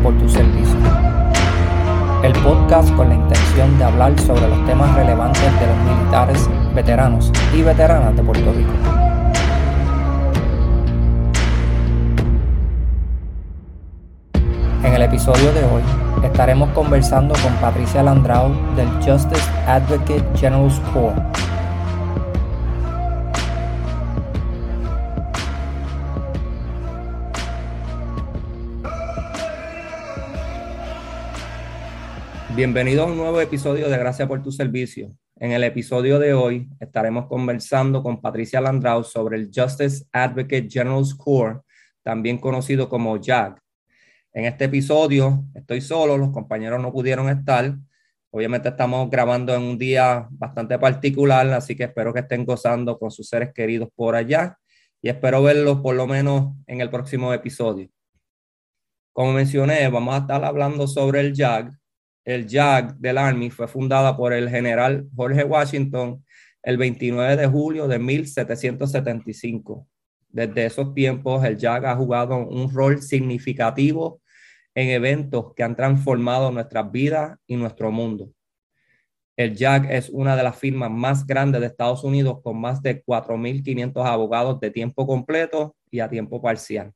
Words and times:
gracias 0.00 0.02
por 0.02 0.14
tu 0.18 0.28
servicio. 0.28 0.76
El 2.22 2.32
podcast 2.42 2.94
con 2.94 3.08
la 3.08 3.14
intención 3.14 3.78
de 3.78 3.84
hablar 3.84 4.18
sobre 4.20 4.48
los 4.48 4.66
temas 4.66 4.94
relevantes 4.94 5.42
de 5.42 5.66
los 5.66 5.96
militares, 5.96 6.48
veteranos 6.74 7.32
y 7.54 7.62
veteranas 7.62 8.14
de 8.16 8.22
Puerto 8.22 8.52
Rico. 8.52 8.72
En 14.84 14.94
el 14.94 15.02
episodio 15.02 15.52
de 15.52 15.64
hoy 15.64 15.82
estaremos 16.24 16.70
conversando 16.70 17.34
con 17.42 17.52
Patricia 17.54 18.02
Landrau 18.02 18.50
del 18.76 18.88
Justice 19.04 19.48
Advocate 19.66 20.24
General 20.36 20.70
Corps 20.92 21.49
Bienvenido 32.60 33.04
a 33.04 33.06
un 33.06 33.16
nuevo 33.16 33.40
episodio 33.40 33.88
de 33.88 33.96
Gracias 33.96 34.28
por 34.28 34.42
tu 34.42 34.52
servicio. 34.52 35.16
En 35.36 35.52
el 35.52 35.64
episodio 35.64 36.18
de 36.18 36.34
hoy 36.34 36.68
estaremos 36.78 37.24
conversando 37.24 38.02
con 38.02 38.20
Patricia 38.20 38.60
Landrau 38.60 39.02
sobre 39.02 39.38
el 39.38 39.50
Justice 39.50 40.04
Advocate 40.12 40.68
General's 40.68 41.14
Corps, 41.14 41.62
también 42.02 42.36
conocido 42.36 42.86
como 42.86 43.18
JAG. 43.18 43.58
En 44.34 44.44
este 44.44 44.66
episodio 44.66 45.42
estoy 45.54 45.80
solo, 45.80 46.18
los 46.18 46.32
compañeros 46.32 46.82
no 46.82 46.92
pudieron 46.92 47.30
estar. 47.30 47.78
Obviamente 48.30 48.68
estamos 48.68 49.08
grabando 49.08 49.54
en 49.54 49.62
un 49.62 49.78
día 49.78 50.28
bastante 50.30 50.78
particular, 50.78 51.50
así 51.54 51.74
que 51.74 51.84
espero 51.84 52.12
que 52.12 52.20
estén 52.20 52.44
gozando 52.44 52.98
con 52.98 53.10
sus 53.10 53.26
seres 53.26 53.54
queridos 53.54 53.88
por 53.96 54.14
allá 54.14 54.58
y 55.00 55.08
espero 55.08 55.42
verlos 55.42 55.80
por 55.80 55.94
lo 55.96 56.06
menos 56.06 56.52
en 56.66 56.82
el 56.82 56.90
próximo 56.90 57.32
episodio. 57.32 57.88
Como 59.14 59.32
mencioné, 59.32 59.88
vamos 59.88 60.14
a 60.14 60.18
estar 60.18 60.44
hablando 60.44 60.86
sobre 60.86 61.20
el 61.20 61.34
JAG, 61.34 61.79
el 62.24 62.46
JAG 62.48 62.96
del 62.98 63.18
Army 63.18 63.50
fue 63.50 63.68
fundada 63.68 64.16
por 64.16 64.32
el 64.32 64.48
general 64.48 65.08
Jorge 65.14 65.44
Washington 65.44 66.24
el 66.62 66.76
29 66.76 67.36
de 67.36 67.46
julio 67.46 67.88
de 67.88 67.98
1775. 67.98 69.86
Desde 70.28 70.66
esos 70.66 70.94
tiempos, 70.94 71.44
el 71.44 71.58
JAG 71.58 71.86
ha 71.86 71.96
jugado 71.96 72.36
un 72.36 72.72
rol 72.72 73.02
significativo 73.02 74.20
en 74.74 74.90
eventos 74.90 75.54
que 75.54 75.62
han 75.62 75.74
transformado 75.74 76.50
nuestras 76.52 76.90
vidas 76.92 77.36
y 77.46 77.56
nuestro 77.56 77.90
mundo. 77.90 78.30
El 79.36 79.56
JAG 79.56 79.90
es 79.90 80.10
una 80.10 80.36
de 80.36 80.42
las 80.42 80.56
firmas 80.56 80.90
más 80.90 81.26
grandes 81.26 81.60
de 81.60 81.68
Estados 81.68 82.04
Unidos 82.04 82.40
con 82.42 82.60
más 82.60 82.82
de 82.82 83.02
4.500 83.02 84.06
abogados 84.06 84.60
de 84.60 84.70
tiempo 84.70 85.06
completo 85.06 85.74
y 85.90 86.00
a 86.00 86.08
tiempo 86.08 86.42
parcial. 86.42 86.92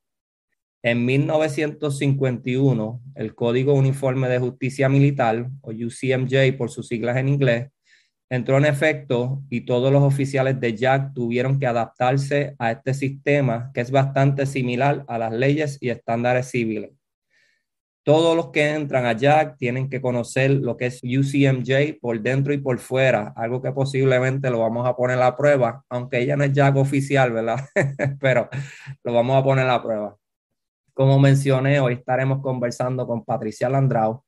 En 0.87 1.07
1951, 1.07 3.01
el 3.15 3.35
Código 3.35 3.73
Uniforme 3.73 4.29
de 4.29 4.39
Justicia 4.39 4.91
Militar, 4.91 5.49
o 5.63 5.71
UCMJ 5.71 6.59
por 6.59 6.69
sus 6.69 6.89
siglas 6.89 7.17
en 7.17 7.31
inglés, 7.31 7.71
entró 8.29 8.59
en 8.59 8.67
efecto 8.67 9.43
y 9.49 9.63
todos 9.63 9.91
los 9.91 10.03
oficiales 10.03 10.61
de 10.61 10.77
JAG 10.77 11.15
tuvieron 11.15 11.59
que 11.59 11.67
adaptarse 11.67 12.55
a 12.59 12.71
este 12.73 12.93
sistema 12.93 13.71
que 13.73 13.81
es 13.81 13.91
bastante 13.91 14.45
similar 14.45 15.07
a 15.09 15.17
las 15.17 15.33
leyes 15.33 15.79
y 15.81 15.89
estándares 15.89 16.51
civiles. 16.51 16.91
Todos 18.03 18.37
los 18.37 18.51
que 18.51 18.75
entran 18.75 19.07
a 19.07 19.19
JAG 19.19 19.57
tienen 19.57 19.89
que 19.89 20.03
conocer 20.03 20.51
lo 20.51 20.77
que 20.77 20.85
es 20.85 21.01
UCMJ 21.03 21.99
por 21.99 22.21
dentro 22.21 22.53
y 22.53 22.59
por 22.59 22.79
fuera, 22.79 23.33
algo 23.37 23.63
que 23.63 23.73
posiblemente 23.73 24.51
lo 24.51 24.59
vamos 24.59 24.87
a 24.87 24.95
poner 24.95 25.19
a 25.23 25.35
prueba, 25.35 25.83
aunque 25.89 26.21
ella 26.21 26.37
no 26.37 26.45
es 26.45 26.53
JAG 26.53 26.77
oficial, 26.77 27.33
¿verdad? 27.33 27.61
Pero 28.21 28.51
lo 29.03 29.15
vamos 29.15 29.39
a 29.39 29.43
poner 29.43 29.67
a 29.71 29.83
prueba. 29.83 30.19
Como 30.95 31.19
mencioné, 31.19 31.81
hoy 31.81 31.95
estaremos 31.95 32.41
conversando 32.41 33.05
con 33.05 33.25
Patricia 33.25 33.69
Landrau. 33.69 34.23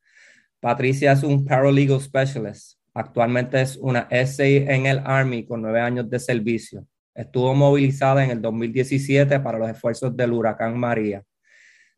Patricia 0.58 1.12
es 1.12 1.22
un 1.22 1.44
paralegal 1.44 2.00
specialist. 2.00 2.80
Actualmente 2.92 3.60
es 3.60 3.76
una 3.76 4.08
SA 4.10 4.44
en 4.44 4.86
el 4.86 5.00
Army 5.04 5.46
con 5.46 5.62
nueve 5.62 5.80
años 5.80 6.10
de 6.10 6.18
servicio. 6.18 6.84
Estuvo 7.14 7.54
movilizada 7.54 8.24
en 8.24 8.32
el 8.32 8.42
2017 8.42 9.38
para 9.38 9.60
los 9.60 9.70
esfuerzos 9.70 10.16
del 10.16 10.32
huracán 10.32 10.76
María. 10.76 11.22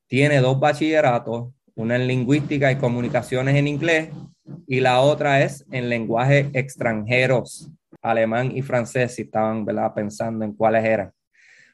Tiene 0.06 0.38
dos 0.38 0.60
bachilleratos, 0.60 1.50
una 1.75 1.97
en 1.97 2.06
lingüística 2.06 2.71
y 2.71 2.76
comunicaciones 2.76 3.56
en 3.56 3.69
inglés 3.69 4.10
y 4.66 4.81
la 4.81 5.00
otra 5.00 5.41
es 5.41 5.65
en 5.71 5.88
lenguajes 5.88 6.48
extranjeros, 6.53 7.71
alemán 8.03 8.54
y 8.54 8.60
francés, 8.60 9.15
si 9.15 9.22
estaban 9.22 9.65
pensando 9.94 10.44
en 10.44 10.53
cuáles 10.53 10.84
eran. 10.84 11.10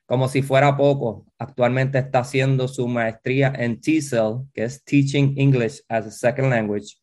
Como 0.07 0.29
si 0.29 0.43
fuera 0.43 0.77
poco, 0.77 1.27
actualmente 1.39 1.99
está 1.99 2.21
haciendo 2.21 2.69
su 2.69 2.89
maestría 2.89 3.53
en 3.57 3.81
TESOL, 3.81 4.47
que 4.53 4.65
es 4.65 4.85
Teaching 4.85 5.35
English 5.39 5.83
as 5.89 6.07
a 6.07 6.11
Second 6.11 6.51
Language, 6.51 6.97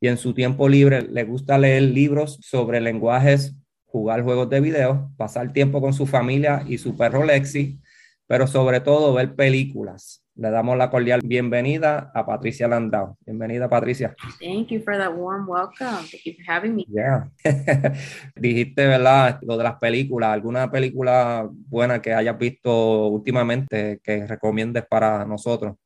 y 0.00 0.08
en 0.08 0.16
su 0.18 0.34
tiempo 0.34 0.68
libre 0.68 1.02
le 1.02 1.24
gusta 1.24 1.58
leer 1.58 1.82
libros 1.82 2.38
sobre 2.42 2.80
lenguajes, 2.80 3.56
jugar 3.86 4.22
juegos 4.22 4.50
de 4.50 4.60
video, 4.60 5.10
pasar 5.16 5.52
tiempo 5.52 5.80
con 5.80 5.92
su 5.92 6.06
familia 6.06 6.64
y 6.68 6.78
su 6.78 6.96
perro 6.96 7.24
Lexi, 7.24 7.80
pero 8.26 8.46
sobre 8.46 8.80
todo 8.80 9.14
ver 9.14 9.34
películas. 9.34 10.25
Le 10.38 10.50
damos 10.50 10.76
la 10.76 10.90
cordial 10.90 11.22
bienvenida 11.24 12.10
a 12.14 12.26
Patricia 12.26 12.68
Landau. 12.68 13.16
Bienvenida, 13.24 13.70
Patricia. 13.70 14.14
Thank 14.38 14.68
you 14.68 14.80
for 14.80 14.94
that 14.98 15.14
warm 15.14 15.46
welcome. 15.48 16.04
Thank 16.10 16.26
you 16.26 16.34
for 16.34 16.44
having 16.46 16.76
me. 16.76 16.84
Yeah. 16.90 17.30
Dijiste, 18.36 18.86
¿verdad? 18.86 19.38
Lo 19.40 19.56
de 19.56 19.64
las 19.64 19.78
películas. 19.78 20.34
¿Alguna 20.34 20.70
película 20.70 21.48
buena 21.50 22.02
que 22.02 22.12
hayas 22.12 22.36
visto 22.36 23.06
últimamente 23.06 23.98
que 24.04 24.26
recomiendes 24.26 24.84
para 24.84 25.24
nosotros? 25.24 25.76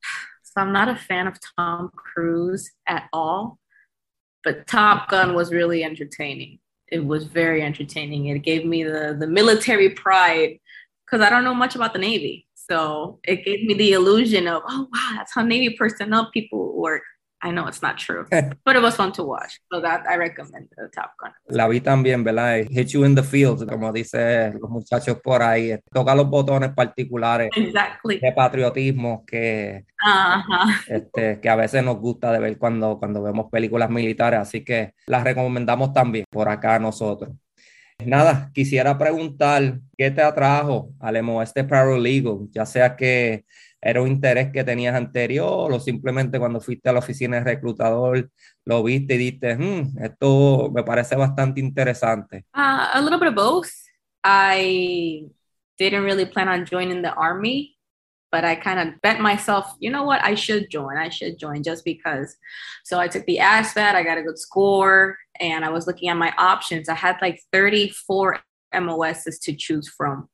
So 0.42 0.60
I'm 0.60 0.72
not 0.72 0.88
a 0.88 0.96
fan 0.96 1.28
of 1.28 1.38
Tom 1.56 1.88
Cruise 1.94 2.72
at 2.88 3.04
all, 3.12 3.60
but 4.42 4.66
Top 4.66 5.10
Gun 5.10 5.32
was 5.32 5.52
really 5.52 5.84
entertaining. 5.84 6.58
It 6.90 7.04
was 7.04 7.24
very 7.24 7.62
entertaining. 7.62 8.26
It 8.26 8.42
gave 8.42 8.66
me 8.66 8.82
the, 8.82 9.16
the 9.16 9.28
military 9.28 9.90
pride 9.90 10.58
because 11.06 11.24
I 11.24 11.30
don't 11.30 11.44
know 11.44 11.54
much 11.54 11.76
about 11.76 11.92
the 11.92 12.00
Navy. 12.00 12.48
So 12.70 13.18
it 13.26 13.44
gave 13.44 13.66
me 13.66 13.74
the 13.74 13.92
illusion 13.94 14.46
of, 14.46 14.62
oh, 14.68 14.86
wow, 14.92 15.10
that's 15.16 15.34
how 15.34 15.42
Navy 15.42 15.74
personnel 15.76 16.30
people 16.32 16.78
work. 16.78 17.02
I 17.42 17.50
know 17.50 17.66
it's 17.66 17.82
not 17.82 17.98
true, 17.98 18.26
but 18.64 18.76
it 18.76 18.82
was 18.82 18.94
fun 18.94 19.10
to 19.12 19.24
watch. 19.24 19.58
So 19.72 19.80
that 19.80 20.06
I 20.06 20.16
recommend 20.16 20.68
the 20.76 20.88
Top 20.94 21.14
Gun. 21.18 21.32
La 21.48 21.66
vi 21.66 21.80
también, 21.80 22.22
¿verdad? 22.22 22.68
Hit 22.70 22.88
you 22.88 23.02
in 23.04 23.14
the 23.16 23.24
field, 23.24 23.66
como 23.66 23.90
dicen 23.92 24.60
los 24.60 24.70
muchachos 24.70 25.18
por 25.20 25.42
ahí. 25.42 25.76
Toca 25.92 26.14
los 26.14 26.28
botones 26.28 26.70
particulares 26.74 27.50
exactly. 27.56 28.20
de 28.20 28.30
patriotismo 28.32 29.24
que, 29.26 29.86
uh 30.06 30.42
-huh. 30.42 30.74
este, 30.86 31.40
que 31.40 31.48
a 31.48 31.56
veces 31.56 31.82
nos 31.82 31.96
gusta 31.96 32.30
de 32.30 32.38
ver 32.38 32.58
cuando, 32.58 32.98
cuando 32.98 33.22
vemos 33.22 33.46
películas 33.50 33.90
militares. 33.90 34.38
Así 34.38 34.62
que 34.62 34.92
las 35.06 35.24
recomendamos 35.24 35.92
también 35.92 36.26
por 36.30 36.48
acá 36.48 36.78
nosotros. 36.78 37.30
Nada, 38.06 38.50
quisiera 38.54 38.96
preguntar 38.98 39.80
qué 39.96 40.10
te 40.10 40.22
atrajo 40.22 40.90
al 41.00 41.16
este 41.42 41.64
paralegal, 41.64 42.48
ya 42.50 42.66
sea 42.66 42.96
que 42.96 43.44
era 43.80 44.02
un 44.02 44.08
interés 44.08 44.50
que 44.52 44.62
tenías 44.62 44.94
anterior 44.94 45.72
o 45.72 45.80
simplemente 45.80 46.38
cuando 46.38 46.60
fuiste 46.60 46.88
a 46.88 46.92
la 46.92 46.98
oficina 46.98 47.38
de 47.38 47.44
reclutador 47.44 48.30
lo 48.64 48.82
viste 48.82 49.14
y 49.14 49.18
dijiste, 49.18 49.56
hmm, 49.56 49.98
esto 50.02 50.70
me 50.74 50.82
parece 50.82 51.16
bastante 51.16 51.60
interesante. 51.60 52.44
Uh, 52.54 52.92
a 52.92 53.00
little 53.00 53.18
bit 53.18 53.28
of 53.28 53.34
both. 53.34 53.70
I 54.22 55.24
didn't 55.78 56.04
really 56.04 56.26
plan 56.26 56.48
on 56.48 56.66
joining 56.66 57.02
the 57.02 57.14
army. 57.14 57.78
but 58.30 58.44
I 58.44 58.54
kind 58.54 58.78
of 58.78 59.00
bet 59.02 59.20
myself, 59.20 59.74
you 59.80 59.90
know 59.90 60.04
what, 60.04 60.24
I 60.24 60.34
should 60.34 60.70
join. 60.70 60.96
I 60.96 61.08
should 61.08 61.38
join 61.38 61.62
just 61.62 61.84
because. 61.84 62.36
So 62.84 62.98
I 62.98 63.08
took 63.08 63.26
the 63.26 63.38
ASVAT, 63.38 63.94
I 63.94 64.02
got 64.02 64.18
a 64.18 64.22
good 64.22 64.38
score, 64.38 65.16
and 65.40 65.64
I 65.64 65.70
was 65.70 65.86
looking 65.86 66.08
at 66.08 66.16
my 66.16 66.32
options. 66.38 66.88
I 66.88 66.94
had 66.94 67.16
like 67.20 67.40
34 67.52 68.40
MOSs 68.80 69.38
to 69.40 69.54
choose 69.54 69.88
from. 69.88 70.28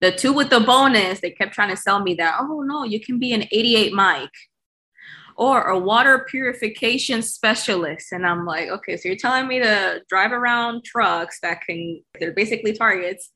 The 0.00 0.10
two 0.10 0.32
with 0.32 0.50
the 0.50 0.60
bonus, 0.60 1.20
they 1.20 1.30
kept 1.30 1.54
trying 1.54 1.70
to 1.70 1.76
sell 1.76 2.00
me 2.00 2.14
that, 2.14 2.36
oh 2.40 2.62
no, 2.62 2.84
you 2.84 3.00
can 3.00 3.18
be 3.18 3.32
an 3.32 3.44
88 3.52 3.92
Mike 3.92 4.30
or 5.36 5.62
a 5.68 5.78
water 5.78 6.26
purification 6.28 7.22
specialist. 7.22 8.12
And 8.12 8.26
I'm 8.26 8.44
like, 8.44 8.68
okay, 8.68 8.96
so 8.96 9.08
you're 9.08 9.16
telling 9.16 9.46
me 9.48 9.60
to 9.60 10.02
drive 10.08 10.32
around 10.32 10.84
trucks 10.84 11.38
that 11.42 11.62
can, 11.62 12.02
they're 12.18 12.32
basically 12.32 12.72
targets, 12.72 13.30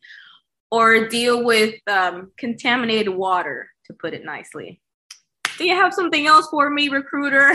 or 0.71 1.09
deal 1.09 1.45
with 1.45 1.77
um, 1.87 2.33
contaminated 2.37 3.15
water 3.15 3.71
to 3.87 3.93
put 3.95 4.13
it 4.13 4.25
nicely. 4.25 4.81
Do 5.59 5.65
you 5.67 5.75
have 5.75 5.95
something 5.95 6.27
else 6.27 6.49
for 6.49 6.71
me, 6.71 6.89
recruiter? 6.89 7.53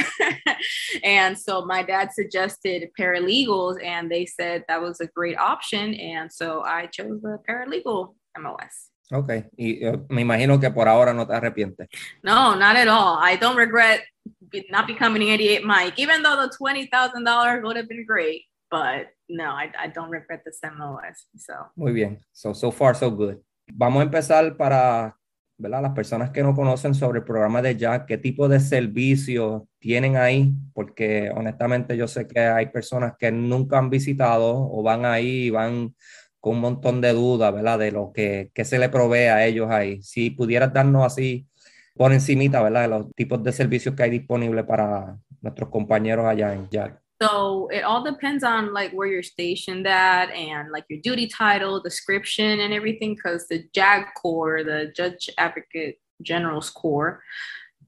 and 1.03 1.37
so 1.37 1.65
my 1.65 1.83
dad 1.83 2.11
suggested 2.13 2.89
paralegals, 2.99 3.83
and 3.83 4.09
they 4.09 4.25
said 4.25 4.63
that 4.67 4.81
was 4.81 4.99
a 5.01 5.07
great 5.07 5.37
option. 5.37 5.93
And 5.95 6.31
so 6.31 6.61
I 6.61 6.87
chose 6.87 7.21
the 7.21 7.39
paralegal 7.47 8.15
MOS. 8.39 8.89
Ok, 9.13 9.49
y 9.57 9.85
uh, 9.85 9.97
me 10.07 10.21
imagino 10.21 10.57
que 10.59 10.71
por 10.71 10.87
ahora 10.87 11.13
no 11.13 11.27
te 11.27 11.33
arrepientes. 11.33 11.89
No, 12.23 12.55
not 12.55 12.77
at 12.77 12.87
all. 12.87 13.17
I 13.19 13.35
don't 13.35 13.57
regret 13.57 14.03
not 14.69 14.87
becoming 14.87 15.23
88 15.23 15.63
Mike, 15.63 15.99
even 15.99 16.23
though 16.23 16.35
the 16.35 16.51
$20,000 16.57 17.63
would 17.63 17.75
have 17.75 17.87
been 17.87 18.05
great. 18.05 18.43
But 18.69 19.07
no, 19.27 19.45
I, 19.45 19.71
I 19.77 19.87
don't 19.87 20.09
regret 20.09 20.43
this 20.45 20.59
MOS. 20.63 21.25
So. 21.37 21.53
Muy 21.75 21.91
bien. 21.91 22.19
So, 22.31 22.53
so 22.53 22.71
far, 22.71 22.95
so 22.95 23.11
good. 23.11 23.37
Vamos 23.73 24.01
a 24.01 24.05
empezar 24.05 24.57
para 24.57 25.15
¿verdad? 25.61 25.81
Las 25.81 25.93
personas 25.93 26.31
que 26.31 26.43
no 26.43 26.55
conocen 26.55 26.93
sobre 26.95 27.19
el 27.19 27.25
programa 27.25 27.61
de 27.61 27.77
Jack, 27.77 28.07
qué 28.07 28.17
tipo 28.17 28.47
de 28.47 28.59
servicios 28.59 29.63
tienen 29.79 30.17
ahí, 30.17 30.53
porque 30.73 31.31
honestamente 31.35 31.95
yo 31.95 32.07
sé 32.07 32.27
que 32.27 32.39
hay 32.39 32.67
personas 32.67 33.13
que 33.17 33.31
nunca 33.31 33.77
han 33.77 33.89
visitado 33.89 34.69
o 34.71 34.83
van 34.83 35.05
ahí 35.05 35.45
y 35.45 35.49
van 35.49 35.95
con 36.39 36.55
un 36.55 36.61
montón 36.61 37.01
de 37.01 37.13
dudas, 37.13 37.53
¿verdad? 37.53 37.79
De 37.79 37.91
lo 37.91 38.11
que, 38.13 38.51
que 38.53 38.65
se 38.65 38.79
le 38.79 38.89
provee 38.89 39.27
a 39.27 39.45
ellos 39.45 39.69
ahí. 39.69 40.01
Si 40.01 40.31
pudieras 40.31 40.73
darnos 40.73 41.05
así 41.05 41.47
por 41.95 42.13
encimita, 42.13 42.61
¿verdad? 42.63 42.83
De 42.83 42.87
los 42.87 43.15
tipos 43.15 43.43
de 43.43 43.51
servicios 43.51 43.95
que 43.95 44.03
hay 44.03 44.09
disponibles 44.09 44.65
para 44.65 45.17
nuestros 45.41 45.69
compañeros 45.69 46.25
allá 46.25 46.53
en 46.53 46.69
Jack. 46.69 47.00
So 47.21 47.67
it 47.67 47.83
all 47.83 48.03
depends 48.03 48.43
on 48.43 48.73
like 48.73 48.91
where 48.93 49.07
you're 49.07 49.21
stationed 49.21 49.85
at 49.85 50.31
and 50.31 50.71
like 50.71 50.85
your 50.89 50.99
duty 51.01 51.27
title, 51.27 51.79
description, 51.79 52.61
and 52.61 52.73
everything. 52.73 53.13
Because 53.13 53.47
the 53.47 53.63
JAG 53.73 54.05
Corps, 54.19 54.63
the 54.63 54.91
Judge 54.95 55.29
Advocate 55.37 55.99
General's 56.23 56.71
Corps, 56.71 57.21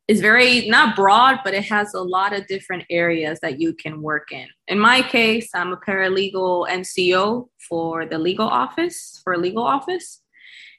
is 0.07 0.21
very 0.21 0.67
not 0.67 0.95
broad, 0.95 1.39
but 1.43 1.55
it 1.55 1.63
has 1.63 1.95
a 1.95 2.01
lot 2.01 2.33
of 2.33 2.45
different 2.45 2.83
areas 2.91 3.39
that 3.41 3.59
you 3.59 3.73
can 3.73 4.03
work 4.03 4.31
in. 4.31 4.47
In 4.67 4.77
my 4.77 5.01
case, 5.01 5.49
I'm 5.55 5.73
a 5.73 5.77
paralegal 5.77 6.69
NCO 6.69 7.47
for 7.67 8.05
the 8.05 8.19
legal 8.19 8.47
office, 8.47 9.19
for 9.23 9.33
a 9.33 9.37
legal 9.37 9.63
office. 9.63 10.21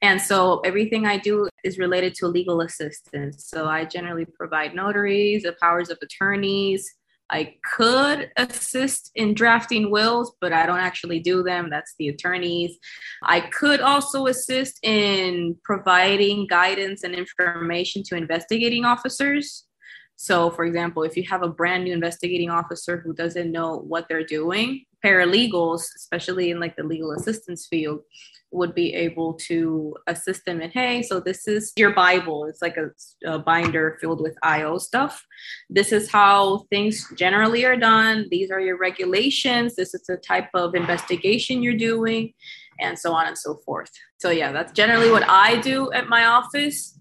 And 0.02 0.20
so 0.20 0.60
everything 0.60 1.06
I 1.06 1.16
do 1.16 1.48
is 1.64 1.78
related 1.78 2.14
to 2.16 2.28
legal 2.28 2.60
assistance. 2.60 3.46
So 3.46 3.66
I 3.66 3.84
generally 3.86 4.26
provide 4.26 4.74
notaries, 4.74 5.44
the 5.44 5.56
powers 5.60 5.88
of 5.88 5.98
attorneys, 6.02 6.94
I 7.30 7.54
could 7.74 8.30
assist 8.36 9.10
in 9.14 9.34
drafting 9.34 9.90
wills, 9.90 10.34
but 10.40 10.52
I 10.52 10.66
don't 10.66 10.78
actually 10.78 11.20
do 11.20 11.42
them. 11.42 11.68
That's 11.70 11.94
the 11.98 12.08
attorneys. 12.08 12.76
I 13.22 13.40
could 13.40 13.80
also 13.80 14.26
assist 14.26 14.78
in 14.82 15.56
providing 15.64 16.46
guidance 16.46 17.02
and 17.02 17.14
information 17.14 18.02
to 18.04 18.16
investigating 18.16 18.84
officers. 18.84 19.66
So, 20.16 20.50
for 20.50 20.64
example, 20.64 21.02
if 21.02 21.16
you 21.16 21.24
have 21.28 21.42
a 21.42 21.48
brand 21.48 21.84
new 21.84 21.92
investigating 21.92 22.50
officer 22.50 22.98
who 22.98 23.12
doesn't 23.14 23.50
know 23.50 23.78
what 23.78 24.06
they're 24.08 24.24
doing, 24.24 24.84
paralegals, 25.04 25.82
especially 25.96 26.50
in 26.50 26.60
like 26.60 26.76
the 26.76 26.82
legal 26.82 27.12
assistance 27.12 27.66
field, 27.66 28.00
would 28.54 28.74
be 28.74 28.94
able 28.94 29.34
to 29.34 29.96
assist 30.06 30.44
them 30.44 30.60
in 30.60 30.70
hey 30.70 31.02
so 31.02 31.18
this 31.18 31.48
is 31.48 31.72
your 31.76 31.92
bible. 31.92 32.46
It's 32.46 32.62
like 32.62 32.76
a, 32.76 32.90
a, 33.26 33.38
binder 33.38 33.98
filled 34.00 34.20
with 34.20 34.36
io 34.42 34.78
stuff. 34.78 35.22
This 35.68 35.92
is 35.92 36.10
how 36.10 36.58
things 36.70 37.06
generally 37.16 37.64
are 37.64 37.76
done. 37.76 38.26
These 38.30 38.50
are 38.50 38.60
your 38.60 38.78
regulations. 38.78 39.74
This 39.74 39.92
is 39.92 40.04
the 40.06 40.16
type 40.16 40.48
of 40.54 40.74
investigation 40.74 41.62
you're 41.62 41.76
doing 41.76 42.32
and 42.80 42.98
so 42.98 43.12
on 43.12 43.26
and 43.26 43.36
so 43.36 43.56
forth. 43.66 43.90
So 44.18 44.30
yeah 44.30 44.52
that's 44.52 44.72
generally 44.72 45.10
what 45.10 45.28
i 45.28 45.60
do 45.60 45.92
at 45.92 46.08
my 46.08 46.24
office. 46.24 46.98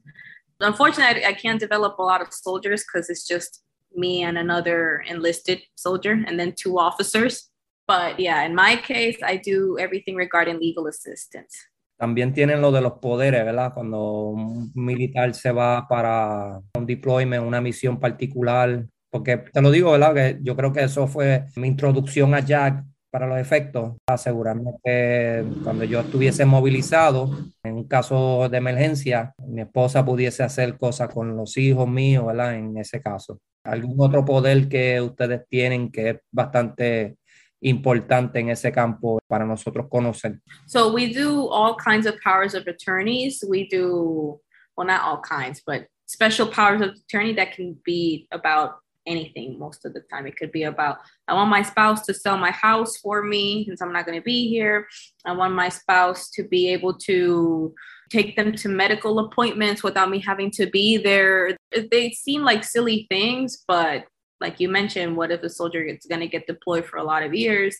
Unfortunately 0.59 1.25
i 1.25 1.33
can't 1.33 1.59
develop 1.59 1.99
a 1.99 2.03
lot 2.03 2.21
of 2.21 2.33
soldiers 2.33 2.83
because 2.83 3.09
it's 3.11 3.27
just 3.27 3.61
me 3.95 4.23
and 4.23 4.39
another 4.39 5.03
enlisted 5.07 5.61
soldier 5.75 6.23
and 6.25 6.39
then 6.39 6.51
two 6.57 6.79
officers 6.79 7.51
But 7.93 8.19
yeah, 8.19 8.43
in 8.45 8.55
my 8.55 8.77
case, 8.77 9.19
I 9.21 9.37
do 9.37 9.77
everything 9.77 10.15
regarding 10.15 10.57
legal 10.59 10.87
assistance. 10.87 11.69
También 11.95 12.33
tienen 12.33 12.59
lo 12.59 12.71
de 12.71 12.81
los 12.81 12.93
poderes, 12.93 13.45
¿verdad? 13.45 13.71
Cuando 13.75 14.29
un 14.29 14.71
militar 14.73 15.35
se 15.35 15.51
va 15.51 15.87
para 15.87 16.59
un 16.75 16.87
deployment, 16.87 17.45
una 17.45 17.61
misión 17.61 17.99
particular, 17.99 18.83
porque 19.11 19.37
te 19.37 19.61
lo 19.61 19.69
digo, 19.69 19.91
¿verdad? 19.91 20.15
Que 20.15 20.39
yo 20.41 20.55
creo 20.55 20.73
que 20.73 20.81
eso 20.81 21.07
fue 21.07 21.45
mi 21.55 21.67
introducción 21.67 22.33
a 22.33 22.39
Jack 22.39 22.83
para 23.11 23.27
los 23.27 23.37
efectos, 23.37 23.93
asegurarme 24.09 24.71
que 24.83 25.45
cuando 25.63 25.83
yo 25.83 25.99
estuviese 25.99 26.45
movilizado, 26.45 27.29
en 27.63 27.75
un 27.75 27.87
caso 27.87 28.49
de 28.49 28.57
emergencia, 28.57 29.35
mi 29.37 29.61
esposa 29.61 30.03
pudiese 30.03 30.41
hacer 30.41 30.79
cosas 30.79 31.13
con 31.13 31.37
los 31.37 31.55
hijos 31.57 31.87
míos, 31.87 32.25
¿verdad? 32.25 32.55
En 32.55 32.75
ese 32.75 32.99
caso. 32.99 33.37
¿Algún 33.63 33.95
otro 33.99 34.25
poder 34.25 34.67
que 34.67 34.99
ustedes 34.99 35.47
tienen 35.47 35.91
que 35.91 36.09
es 36.09 36.17
bastante 36.31 37.17
importante 37.63 38.39
en 38.39 38.49
ese 38.49 38.71
campo 38.71 39.19
para 39.27 39.45
nosotros 39.45 39.87
conocer. 39.89 40.39
So 40.67 40.91
we 40.93 41.13
do 41.13 41.47
all 41.47 41.75
kinds 41.75 42.05
of 42.05 42.19
powers 42.21 42.53
of 42.53 42.67
attorneys. 42.67 43.43
We 43.47 43.67
do, 43.67 44.39
well, 44.75 44.87
not 44.87 45.01
all 45.01 45.21
kinds, 45.21 45.61
but 45.65 45.87
special 46.05 46.47
powers 46.47 46.81
of 46.81 46.89
attorney 46.89 47.33
that 47.33 47.53
can 47.53 47.77
be 47.85 48.27
about 48.31 48.75
anything 49.05 49.59
most 49.59 49.85
of 49.85 49.93
the 49.93 50.01
time. 50.11 50.27
It 50.27 50.37
could 50.37 50.51
be 50.51 50.63
about, 50.63 50.97
I 51.27 51.33
want 51.33 51.49
my 51.49 51.61
spouse 51.61 52.05
to 52.05 52.13
sell 52.13 52.37
my 52.37 52.51
house 52.51 52.97
for 52.97 53.23
me 53.23 53.65
since 53.65 53.81
I'm 53.81 53.93
not 53.93 54.05
going 54.05 54.17
to 54.17 54.23
be 54.23 54.47
here. 54.47 54.87
I 55.25 55.33
want 55.33 55.53
my 55.53 55.69
spouse 55.69 56.29
to 56.31 56.43
be 56.43 56.69
able 56.69 56.93
to 56.99 57.73
take 58.09 58.35
them 58.35 58.53
to 58.53 58.69
medical 58.69 59.19
appointments 59.19 59.83
without 59.83 60.09
me 60.09 60.19
having 60.19 60.51
to 60.51 60.67
be 60.67 60.97
there. 60.97 61.57
They 61.91 62.11
seem 62.11 62.43
like 62.43 62.63
silly 62.63 63.07
things, 63.09 63.63
but 63.67 64.05
like 64.43 64.59
you 64.59 64.67
mentioned, 64.67 65.15
what 65.15 65.31
if 65.31 65.41
a 65.41 65.49
soldier 65.49 65.81
is 65.81 66.05
going 66.07 66.19
to 66.19 66.27
get 66.27 66.45
deployed 66.45 66.85
for 66.85 66.97
a 66.97 67.03
lot 67.03 67.23
of 67.23 67.33
years? 67.33 67.77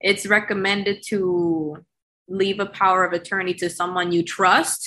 It's 0.00 0.26
recommended 0.26 1.02
to 1.08 1.76
leave 2.26 2.58
a 2.58 2.66
power 2.66 3.04
of 3.04 3.12
attorney 3.12 3.52
to 3.54 3.68
someone 3.68 4.10
you 4.10 4.22
trust, 4.22 4.82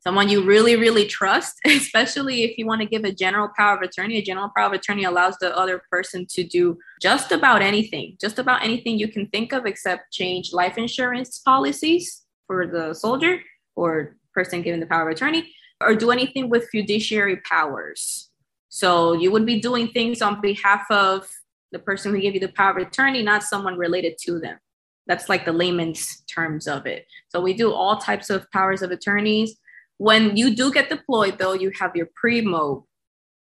someone 0.00 0.30
you 0.30 0.42
really, 0.42 0.74
really 0.74 1.04
trust, 1.04 1.54
especially 1.66 2.44
if 2.44 2.56
you 2.56 2.66
want 2.66 2.80
to 2.80 2.88
give 2.88 3.04
a 3.04 3.12
general 3.12 3.50
power 3.54 3.76
of 3.76 3.82
attorney. 3.82 4.16
A 4.16 4.22
general 4.22 4.50
power 4.56 4.68
of 4.68 4.72
attorney 4.72 5.04
allows 5.04 5.36
the 5.42 5.54
other 5.54 5.82
person 5.90 6.26
to 6.30 6.42
do 6.42 6.78
just 7.02 7.32
about 7.32 7.60
anything, 7.60 8.16
just 8.18 8.38
about 8.38 8.64
anything 8.64 8.98
you 8.98 9.08
can 9.08 9.28
think 9.28 9.52
of, 9.52 9.66
except 9.66 10.10
change 10.10 10.54
life 10.54 10.78
insurance 10.78 11.38
policies 11.38 12.24
for 12.46 12.66
the 12.66 12.94
soldier 12.94 13.40
or 13.74 14.16
person 14.32 14.62
given 14.62 14.80
the 14.80 14.86
power 14.86 15.06
of 15.06 15.14
attorney, 15.14 15.52
or 15.82 15.94
do 15.94 16.10
anything 16.10 16.48
with 16.48 16.66
fiduciary 16.70 17.36
powers. 17.46 18.25
So 18.76 19.14
you 19.14 19.30
would 19.30 19.46
be 19.46 19.58
doing 19.58 19.88
things 19.88 20.20
on 20.20 20.42
behalf 20.42 20.84
of 20.90 21.26
the 21.72 21.78
person 21.78 22.12
who 22.12 22.20
gave 22.20 22.34
you 22.34 22.40
the 22.40 22.48
power 22.48 22.72
of 22.72 22.76
attorney, 22.76 23.22
not 23.22 23.42
someone 23.42 23.78
related 23.78 24.18
to 24.24 24.38
them. 24.38 24.58
That's 25.06 25.30
like 25.30 25.46
the 25.46 25.52
layman's 25.54 26.22
terms 26.30 26.68
of 26.68 26.84
it. 26.84 27.06
So 27.30 27.40
we 27.40 27.54
do 27.54 27.72
all 27.72 27.96
types 27.96 28.28
of 28.28 28.50
powers 28.50 28.82
of 28.82 28.90
attorneys. 28.90 29.56
When 29.96 30.36
you 30.36 30.54
do 30.54 30.70
get 30.70 30.90
deployed, 30.90 31.38
though, 31.38 31.54
you 31.54 31.72
have 31.80 31.96
your 31.96 32.10
pre-mob. 32.16 32.82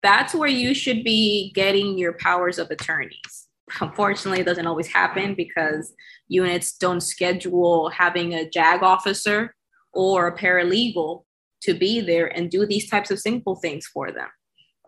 That's 0.01 0.33
where 0.33 0.49
you 0.49 0.73
should 0.73 1.03
be 1.03 1.51
getting 1.53 1.99
your 1.99 2.13
powers 2.13 2.57
of 2.57 2.71
attorneys. 2.71 3.49
Unfortunately, 3.81 4.41
it 4.41 4.47
doesn't 4.47 4.65
always 4.65 4.87
happen 4.87 5.35
because 5.35 5.93
units 6.27 6.75
don't 6.75 7.01
schedule 7.01 7.89
having 7.89 8.33
a 8.33 8.49
JAG 8.49 8.81
officer 8.81 9.53
or 9.93 10.25
a 10.25 10.35
paralegal 10.35 11.25
to 11.61 11.75
be 11.75 12.01
there 12.01 12.35
and 12.35 12.49
do 12.49 12.65
these 12.65 12.89
types 12.89 13.11
of 13.11 13.19
simple 13.19 13.57
things 13.57 13.85
for 13.85 14.11
them 14.11 14.29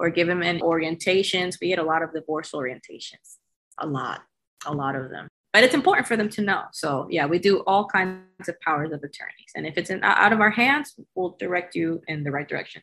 or 0.01 0.09
give 0.09 0.27
them 0.27 0.42
an 0.42 0.60
orientations. 0.60 1.60
We 1.62 1.67
get 1.67 1.79
a 1.79 1.84
lot 1.84 2.01
of 2.01 2.13
divorce 2.13 2.51
orientations, 2.51 3.38
a 3.77 3.88
lot, 3.88 4.22
a 4.65 4.74
lot 4.74 4.96
of 4.96 5.10
them. 5.10 5.27
But 5.53 5.63
it's 5.63 5.75
important 5.75 6.08
for 6.08 6.17
them 6.17 6.29
to 6.29 6.41
know. 6.41 6.63
So 6.72 7.08
yeah, 7.10 7.25
we 7.25 7.38
do 7.38 7.60
all 7.67 7.86
kinds 7.86 8.48
of 8.48 8.60
powers 8.62 8.91
of 8.91 9.03
attorneys, 9.03 9.51
and 9.55 9.65
if 9.67 9.77
it's 9.77 9.89
in, 9.89 10.03
out 10.03 10.34
of 10.34 10.39
our 10.41 10.50
hands, 10.50 10.96
we'll 11.15 11.36
direct 11.39 11.75
you 11.75 12.01
in 12.08 12.24
the 12.24 12.31
right 12.31 12.48
direction. 12.48 12.81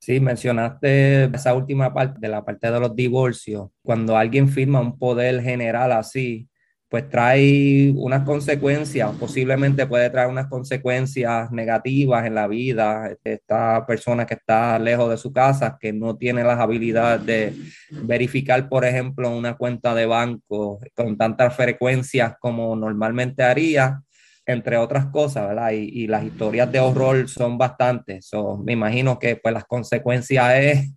Sí, 0.00 0.20
mencionaste 0.20 1.24
esa 1.34 1.54
última 1.54 1.92
parte 1.94 2.20
de 2.20 2.28
la 2.28 2.44
parte 2.44 2.70
de 2.70 2.78
los 2.78 2.94
divorcios. 2.94 3.70
Cuando 3.82 4.16
alguien 4.16 4.48
firma 4.48 4.80
un 4.80 4.98
poder 4.98 5.42
general 5.42 5.92
así, 5.92 6.46
pues 6.88 7.08
trae 7.08 7.92
unas 7.96 8.24
consecuencias, 8.24 9.10
posiblemente 9.18 9.86
puede 9.86 10.10
traer 10.10 10.28
unas 10.28 10.46
consecuencias 10.46 11.50
negativas 11.50 12.24
en 12.26 12.34
la 12.34 12.46
vida. 12.46 13.16
Esta 13.24 13.84
persona 13.86 14.26
que 14.26 14.34
está 14.34 14.78
lejos 14.78 15.10
de 15.10 15.16
su 15.16 15.32
casa, 15.32 15.76
que 15.80 15.92
no 15.92 16.16
tiene 16.16 16.44
las 16.44 16.60
habilidades 16.60 17.26
de 17.26 17.52
verificar, 17.90 18.68
por 18.68 18.84
ejemplo, 18.84 19.36
una 19.36 19.56
cuenta 19.56 19.94
de 19.94 20.06
banco 20.06 20.78
con 20.94 21.16
tantas 21.16 21.56
frecuencias 21.56 22.34
como 22.38 22.76
normalmente 22.76 23.42
haría, 23.42 24.00
entre 24.46 24.76
otras 24.76 25.06
cosas, 25.06 25.48
¿verdad? 25.48 25.72
Y, 25.72 26.06
las 26.06 26.24
historias 26.24 26.70
de 26.70 26.80
horror 26.80 27.28
son 27.28 27.58
bastantes. 27.58 28.30
me 28.64 28.72
imagino 28.72 29.18
que 29.18 29.36
pues 29.36 29.54
las 29.54 29.64
consecuencias 29.64 30.54
es 30.58 30.92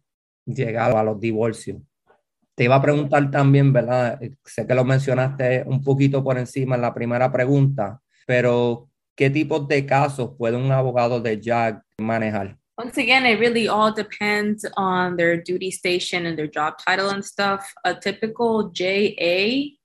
llegar 0.46 0.96
a 0.96 1.04
los 1.04 1.20
divorcios. 1.20 1.78
Te 2.58 2.64
iba 2.64 2.76
a 2.76 2.82
preguntar 2.82 3.30
también, 3.30 3.72
¿verdad? 3.72 4.20
Sé 4.44 4.66
que 4.66 4.74
lo 4.74 4.84
mencionaste 4.84 5.64
un 5.68 5.84
poquito 5.84 6.24
por 6.24 6.40
encima 6.40 6.76
en 6.76 6.82
la 6.82 6.92
primera 6.92 7.32
pregunta, 7.32 8.02
pero 8.26 8.90
¿qué 9.16 9.30
de 9.30 9.86
casos 9.86 10.32
puede 10.36 10.58
un 10.58 10.72
abogado 10.72 11.22
de 11.22 11.40
JAG 11.40 11.84
manejar? 12.00 12.58
Once 12.76 12.98
again, 12.98 13.28
it 13.28 13.40
really 13.40 13.68
all 13.68 13.94
depends 13.94 14.66
on 14.76 15.18
their 15.18 15.38
duty 15.38 15.70
station 15.70 16.26
and 16.26 16.36
their 16.36 16.50
job 16.50 16.80
title 16.80 17.12
and 17.12 17.24
stuff. 17.24 17.74
A 17.86 17.94
typical 17.94 18.72
JA, 18.74 19.76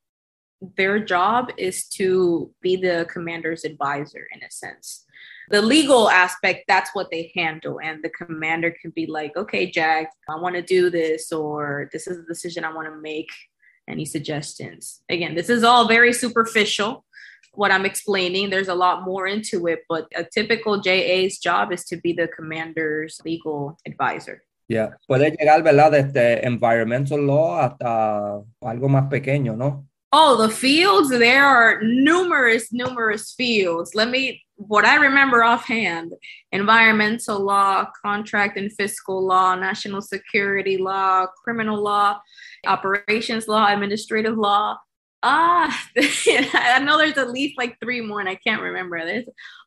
their 0.75 0.99
job 0.99 1.51
is 1.59 1.87
to 1.91 2.51
be 2.63 2.77
the 2.77 3.07
commander's 3.13 3.65
advisor 3.67 4.27
in 4.35 4.43
a 4.43 4.51
sense 4.51 5.05
the 5.53 5.63
legal 5.63 6.11
aspect, 6.11 6.65
that's 6.67 6.91
what 6.95 7.11
they 7.13 7.31
handle. 7.37 7.79
And 7.81 8.03
the 8.03 8.11
commander 8.11 8.75
can 8.81 8.91
be 8.91 9.07
like, 9.07 9.37
okay, 9.37 9.71
Jack, 9.71 10.11
I 10.29 10.35
want 10.37 10.57
to 10.57 10.63
do 10.63 10.91
this, 10.91 11.31
or 11.31 11.89
this 11.93 12.09
is 12.09 12.19
a 12.19 12.27
decision 12.27 12.65
I 12.65 12.75
want 12.75 12.89
to 12.89 12.97
make. 12.97 13.31
any 13.89 14.05
suggestions. 14.05 15.03
Again, 15.09 15.35
this 15.35 15.51
is 15.51 15.65
all 15.65 15.89
very 15.89 16.13
superficial. 16.13 17.05
What 17.55 17.71
I'm 17.71 17.85
explaining, 17.85 18.51
there's 18.51 18.69
a 18.69 18.75
lot 18.75 19.05
more 19.05 19.27
into 19.27 19.67
it, 19.67 19.81
but 19.89 20.07
a 20.17 20.25
typical 20.25 20.81
JA's 20.81 21.39
job 21.39 21.73
is 21.73 21.85
to 21.87 21.97
be 21.97 22.13
the 22.13 22.29
commander's 22.29 23.21
legal 23.25 23.77
advisor. 23.87 24.43
Yeah. 24.69 24.91
Puede 25.07 25.37
llegar, 25.37 25.63
¿verdad? 25.63 25.93
Desde 25.93 26.47
environmental 26.47 27.21
law 27.21 27.59
hasta 27.61 28.43
algo 28.63 28.89
más 28.89 29.11
pequeño, 29.11 29.55
¿no? 29.55 29.87
Oh, 30.15 30.37
the 30.37 30.51
fields, 30.51 31.09
there 31.09 31.47
are 31.47 31.81
numerous, 31.83 32.71
numerous 32.71 33.33
fields. 33.33 33.95
Let 33.95 34.11
me, 34.11 34.43
what 34.57 34.85
I 34.85 34.97
remember 34.97 35.43
offhand 35.43 36.13
environmental 36.53 37.41
law, 37.41 37.87
contract 38.05 38.59
and 38.59 38.71
fiscal 38.75 39.27
law, 39.27 39.55
national 39.55 40.03
security 40.03 40.77
law, 40.77 41.29
criminal 41.43 41.83
law, 41.83 42.21
operations 42.67 43.49
law, 43.49 43.73
administrative 43.73 44.37
law. 44.37 44.77
Ah, 45.23 45.83
I 45.97 46.79
know 46.85 46.99
there's 46.99 47.17
at 47.17 47.31
least 47.31 47.57
like 47.57 47.79
three 47.81 48.03
more, 48.03 48.21
and 48.21 48.29
I 48.29 48.35
can't 48.35 48.61
remember. 48.61 49.03
There's 49.07 49.25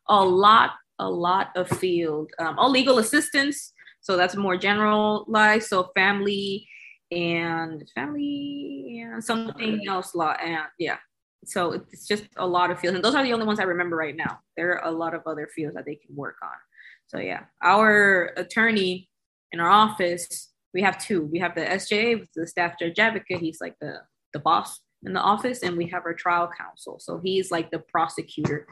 a 0.08 0.24
lot, 0.24 0.74
a 1.00 1.10
lot 1.10 1.48
of 1.56 1.68
field. 1.68 2.30
Um, 2.38 2.54
oh, 2.56 2.70
legal 2.70 2.98
assistance. 2.98 3.72
So 4.00 4.16
that's 4.16 4.36
more 4.36 4.56
generalized. 4.56 5.66
So 5.66 5.90
family 5.96 6.68
and 7.16 7.88
family 7.94 9.02
and 9.02 9.24
something 9.24 9.88
else 9.88 10.14
law 10.14 10.32
and 10.32 10.64
yeah. 10.78 10.98
So 11.46 11.72
it's 11.72 12.06
just 12.06 12.26
a 12.36 12.46
lot 12.46 12.70
of 12.70 12.78
fields 12.78 12.96
and 12.96 13.04
those 13.04 13.14
are 13.14 13.22
the 13.22 13.32
only 13.32 13.46
ones 13.46 13.58
i 13.58 13.62
remember 13.62 13.96
right 13.96 14.16
now. 14.16 14.40
There 14.56 14.72
are 14.72 14.88
a 14.88 14.90
lot 14.90 15.14
of 15.14 15.22
other 15.26 15.48
fields 15.54 15.74
that 15.76 15.86
they 15.86 15.94
can 15.94 16.14
work 16.14 16.36
on. 16.42 16.58
So 17.06 17.18
yeah. 17.18 17.44
Our 17.62 18.32
attorney 18.36 19.08
in 19.52 19.60
our 19.60 19.70
office 19.70 20.52
we 20.74 20.82
have 20.82 20.98
two. 20.98 21.22
We 21.22 21.38
have 21.38 21.54
the 21.54 21.62
sja 21.62 22.20
with 22.20 22.28
the 22.34 22.46
staff 22.46 22.78
judge 22.78 22.98
advocate. 22.98 23.40
He's 23.40 23.60
like 23.62 23.76
the 23.80 24.00
the 24.34 24.38
boss 24.38 24.80
in 25.04 25.14
the 25.14 25.20
office 25.20 25.62
and 25.62 25.76
we 25.76 25.86
have 25.86 26.04
our 26.04 26.12
trial 26.12 26.50
counsel. 26.58 26.98
So 26.98 27.18
he's 27.24 27.50
like 27.50 27.70
the 27.70 27.78
prosecutor 27.78 28.66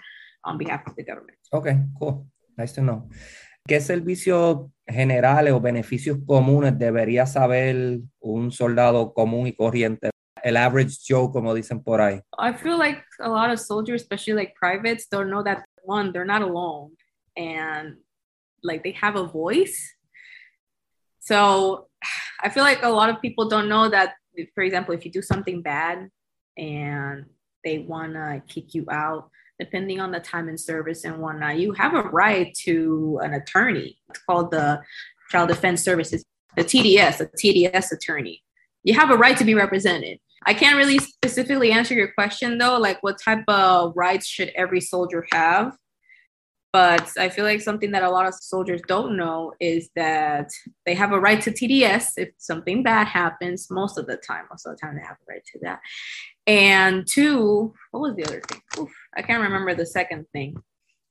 on 0.44 0.58
behalf 0.58 0.86
of 0.86 0.96
the 0.96 1.04
government. 1.04 1.38
Okay 1.52 1.78
cool. 1.98 2.26
Nice 2.58 2.72
to 2.72 2.82
know 2.82 3.08
¿Qué 3.66 3.80
servicios 3.80 4.70
generales 4.86 5.54
o 5.54 5.60
beneficios 5.60 6.18
comunes 6.26 6.78
debería 6.78 7.24
saber 7.24 8.00
un 8.20 8.52
soldado 8.52 9.14
común 9.14 9.46
y 9.46 9.56
corriente? 9.56 10.10
El 10.42 10.58
average 10.58 10.98
Joe, 11.08 11.30
como 11.32 11.54
dicen 11.54 11.82
por 11.82 12.02
ahí. 12.02 12.20
I 12.38 12.52
feel 12.52 12.76
like 12.76 13.02
a 13.20 13.28
lot 13.30 13.50
of 13.50 13.58
soldiers, 13.58 14.02
especially 14.02 14.34
like 14.34 14.54
privates, 14.54 15.08
don't 15.08 15.30
know 15.30 15.42
that 15.42 15.64
one, 15.82 16.12
they're 16.12 16.26
not 16.26 16.42
alone 16.42 16.90
and 17.38 17.96
like 18.62 18.82
they 18.82 18.92
have 19.00 19.16
a 19.16 19.24
voice. 19.24 19.96
So 21.20 21.88
I 22.42 22.50
feel 22.50 22.64
like 22.64 22.82
a 22.82 22.90
lot 22.90 23.08
of 23.08 23.22
people 23.22 23.48
don't 23.48 23.70
know 23.70 23.88
that, 23.88 24.16
for 24.54 24.62
example, 24.62 24.94
if 24.94 25.06
you 25.06 25.10
do 25.10 25.22
something 25.22 25.62
bad 25.62 26.10
and 26.58 27.24
they 27.64 27.78
want 27.78 28.12
to 28.12 28.42
kick 28.46 28.74
you 28.74 28.84
out, 28.90 29.30
depending 29.58 30.00
on 30.00 30.10
the 30.10 30.20
time 30.20 30.48
in 30.48 30.58
service 30.58 31.04
and 31.04 31.18
whatnot, 31.18 31.58
you 31.58 31.72
have 31.72 31.94
a 31.94 32.02
right 32.02 32.54
to 32.64 33.20
an 33.22 33.34
attorney. 33.34 33.98
It's 34.10 34.20
called 34.24 34.50
the 34.50 34.82
Trial 35.30 35.46
Defense 35.46 35.82
Services, 35.82 36.24
the 36.56 36.64
TDS, 36.64 37.20
a 37.20 37.26
TDS 37.26 37.92
attorney. 37.92 38.42
You 38.82 38.94
have 38.94 39.10
a 39.10 39.16
right 39.16 39.36
to 39.36 39.44
be 39.44 39.54
represented. 39.54 40.18
I 40.46 40.54
can't 40.54 40.76
really 40.76 40.98
specifically 40.98 41.72
answer 41.72 41.94
your 41.94 42.12
question 42.12 42.58
though, 42.58 42.78
like 42.78 43.02
what 43.02 43.20
type 43.22 43.44
of 43.48 43.92
rights 43.96 44.26
should 44.26 44.50
every 44.54 44.80
soldier 44.80 45.26
have? 45.32 45.76
But 46.74 47.08
I 47.16 47.28
feel 47.28 47.44
like 47.44 47.60
something 47.60 47.92
that 47.92 48.02
a 48.02 48.10
lot 48.10 48.26
of 48.26 48.34
soldiers 48.34 48.80
don't 48.88 49.16
know 49.16 49.52
is 49.60 49.90
that 49.94 50.50
they 50.84 50.94
have 50.94 51.12
a 51.12 51.20
right 51.20 51.40
to 51.42 51.52
TDS 51.52 52.14
if 52.16 52.30
something 52.38 52.82
bad 52.82 53.06
happens. 53.06 53.70
Most 53.70 53.96
of 53.96 54.08
the 54.08 54.16
time, 54.16 54.46
most 54.50 54.66
of 54.66 54.74
the 54.74 54.80
time, 54.80 54.96
they 54.96 55.02
have 55.02 55.18
a 55.22 55.32
right 55.32 55.44
to 55.52 55.60
that. 55.62 55.78
And 56.48 57.06
two, 57.06 57.72
what 57.92 58.00
was 58.00 58.16
the 58.16 58.24
other 58.24 58.42
thing? 58.48 58.60
Oof, 58.76 58.90
I 59.16 59.22
can't 59.22 59.44
remember 59.44 59.76
the 59.76 59.86
second 59.86 60.26
thing. 60.32 60.56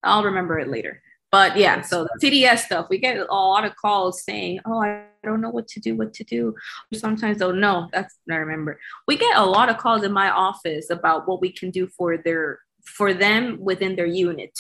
I'll 0.04 0.26
remember 0.26 0.60
it 0.60 0.68
later. 0.68 1.02
But 1.32 1.56
yeah, 1.56 1.80
so 1.80 2.04
the 2.04 2.28
TDS 2.28 2.66
stuff, 2.66 2.88
we 2.90 2.98
get 2.98 3.16
a 3.16 3.34
lot 3.34 3.64
of 3.64 3.74
calls 3.78 4.22
saying, 4.26 4.60
"Oh, 4.66 4.84
I 4.84 5.06
don't 5.24 5.40
know 5.40 5.50
what 5.50 5.70
to 5.70 5.80
do, 5.80 5.96
what 5.96 6.14
to 6.16 6.26
do." 6.26 6.54
Sometimes 6.94 7.40
they'll 7.40 7.54
know. 7.54 7.88
That's 7.94 8.14
I 8.30 8.36
remember. 8.36 8.82
We 9.08 9.16
get 9.16 9.38
a 9.38 9.46
lot 9.46 9.70
of 9.70 9.78
calls 9.78 10.04
in 10.04 10.12
my 10.12 10.30
office 10.30 10.90
about 10.90 11.26
what 11.26 11.40
we 11.40 11.54
can 11.54 11.72
do 11.72 11.88
for 11.88 12.18
their 12.18 12.60
for 12.84 13.14
them 13.14 13.58
within 13.62 13.96
their 13.96 14.06
unit. 14.06 14.52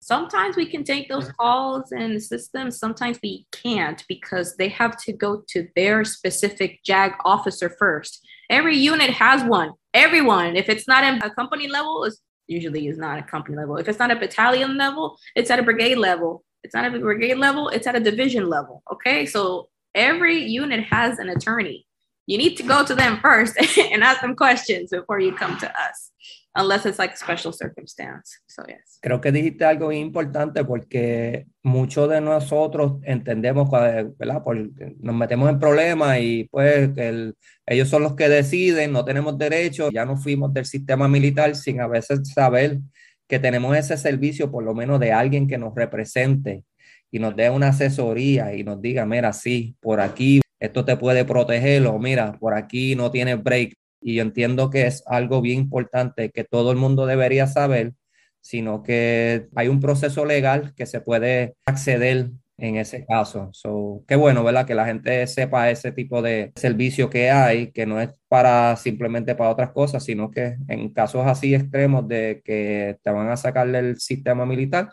Sometimes 0.00 0.56
we 0.56 0.66
can 0.66 0.82
take 0.82 1.08
those 1.08 1.24
mm-hmm. 1.24 1.36
calls 1.38 1.92
and 1.92 2.14
assist 2.14 2.52
them. 2.52 2.70
Sometimes 2.70 3.18
we 3.22 3.46
can't 3.52 4.02
because 4.08 4.56
they 4.56 4.68
have 4.68 4.96
to 5.02 5.12
go 5.12 5.42
to 5.48 5.68
their 5.76 6.04
specific 6.04 6.82
JAG 6.84 7.12
officer 7.24 7.68
first. 7.68 8.26
Every 8.48 8.76
unit 8.76 9.10
has 9.10 9.44
one. 9.44 9.72
Everyone. 9.92 10.56
If 10.56 10.68
it's 10.68 10.88
not 10.88 11.04
in 11.04 11.22
a 11.22 11.34
company 11.34 11.68
level, 11.68 12.04
it's 12.04 12.20
usually 12.46 12.88
is 12.88 12.98
not 12.98 13.18
a 13.18 13.22
company 13.22 13.56
level. 13.56 13.76
If 13.76 13.88
it's 13.88 13.98
not 13.98 14.10
a 14.10 14.16
battalion 14.16 14.76
level, 14.76 15.18
it's 15.36 15.50
at 15.50 15.58
a 15.58 15.62
brigade 15.62 15.98
level. 15.98 16.44
It's 16.64 16.74
not 16.74 16.84
at 16.84 16.94
a 16.94 16.98
brigade 16.98 17.38
level, 17.38 17.68
it's 17.68 17.86
at 17.86 17.96
a 17.96 18.00
division 18.00 18.48
level. 18.48 18.82
Okay. 18.92 19.26
So 19.26 19.68
every 19.94 20.42
unit 20.44 20.84
has 20.84 21.18
an 21.18 21.28
attorney. 21.28 21.86
You 22.26 22.38
need 22.38 22.56
to 22.56 22.62
go 22.62 22.84
to 22.84 22.94
them 22.94 23.18
first 23.20 23.56
and 23.78 24.02
ask 24.02 24.20
them 24.20 24.36
questions 24.36 24.90
before 24.90 25.20
you 25.20 25.32
come 25.32 25.58
to 25.58 25.68
us. 25.68 26.10
Unless 26.54 26.86
it's 26.86 26.98
like 26.98 27.16
special 27.16 27.52
circumstance. 27.52 28.40
So 28.46 28.62
yes. 28.66 28.98
Creo 29.00 29.20
que 29.20 29.32
dijiste 29.32 29.64
algo 29.64 29.92
importante 29.92 30.64
porque 30.64 31.46
muchos 31.62 32.08
de 32.10 32.20
nosotros 32.20 33.00
entendemos, 33.04 33.70
¿verdad? 33.70 34.42
Porque 34.44 34.96
nos 34.98 35.14
metemos 35.14 35.48
en 35.48 35.58
problemas 35.58 36.18
y 36.20 36.48
pues 36.50 36.90
el, 36.96 37.34
ellos 37.66 37.88
son 37.88 38.02
los 38.02 38.16
que 38.16 38.28
deciden, 38.28 38.92
no 38.92 39.04
tenemos 39.04 39.38
derecho, 39.38 39.90
ya 39.90 40.04
no 40.04 40.16
fuimos 40.16 40.52
del 40.52 40.66
sistema 40.66 41.08
militar 41.08 41.54
sin 41.54 41.80
a 41.80 41.86
veces 41.86 42.20
saber 42.32 42.80
que 43.28 43.38
tenemos 43.38 43.76
ese 43.76 43.96
servicio 43.96 44.50
por 44.50 44.64
lo 44.64 44.74
menos 44.74 44.98
de 44.98 45.12
alguien 45.12 45.46
que 45.46 45.56
nos 45.56 45.74
represente 45.74 46.64
y 47.12 47.18
nos 47.18 47.34
dé 47.36 47.50
una 47.50 47.68
asesoría 47.68 48.54
y 48.54 48.64
nos 48.64 48.80
diga, 48.80 49.06
mira, 49.06 49.32
sí, 49.32 49.76
por 49.80 50.00
aquí 50.00 50.40
esto 50.58 50.84
te 50.84 50.96
puede 50.96 51.24
proteger 51.24 51.86
o 51.86 51.98
mira, 51.98 52.32
por 52.38 52.54
aquí 52.54 52.94
no 52.94 53.10
tienes 53.10 53.42
break, 53.42 53.74
y 54.00 54.16
yo 54.16 54.22
entiendo 54.22 54.70
que 54.70 54.86
es 54.86 55.02
algo 55.06 55.40
bien 55.40 55.60
importante 55.60 56.30
que 56.30 56.44
todo 56.44 56.70
el 56.72 56.78
mundo 56.78 57.06
debería 57.06 57.46
saber, 57.46 57.92
sino 58.40 58.82
que 58.82 59.48
hay 59.54 59.68
un 59.68 59.80
proceso 59.80 60.24
legal 60.24 60.74
que 60.74 60.86
se 60.86 61.00
puede 61.00 61.54
acceder 61.66 62.30
en 62.60 62.76
ese 62.76 63.04
caso. 63.06 63.50
So, 63.52 64.04
qué 64.06 64.16
bueno, 64.16 64.44
¿verdad? 64.44 64.66
Que 64.66 64.74
la 64.74 64.84
gente 64.84 65.26
sepa 65.26 65.70
ese 65.70 65.92
tipo 65.92 66.22
de 66.22 66.52
servicio 66.56 67.08
que 67.08 67.30
hay, 67.30 67.72
que 67.72 67.86
no 67.86 68.00
es 68.00 68.10
para 68.28 68.76
simplemente 68.76 69.34
para 69.34 69.50
otras 69.50 69.70
cosas, 69.72 70.04
sino 70.04 70.30
que 70.30 70.56
en 70.68 70.92
casos 70.92 71.26
así 71.26 71.54
extremos 71.54 72.06
de 72.06 72.42
que 72.44 72.98
te 73.02 73.10
van 73.10 73.28
a 73.28 73.36
sacar 73.36 73.70
del 73.70 73.98
sistema 73.98 74.44
militar, 74.44 74.90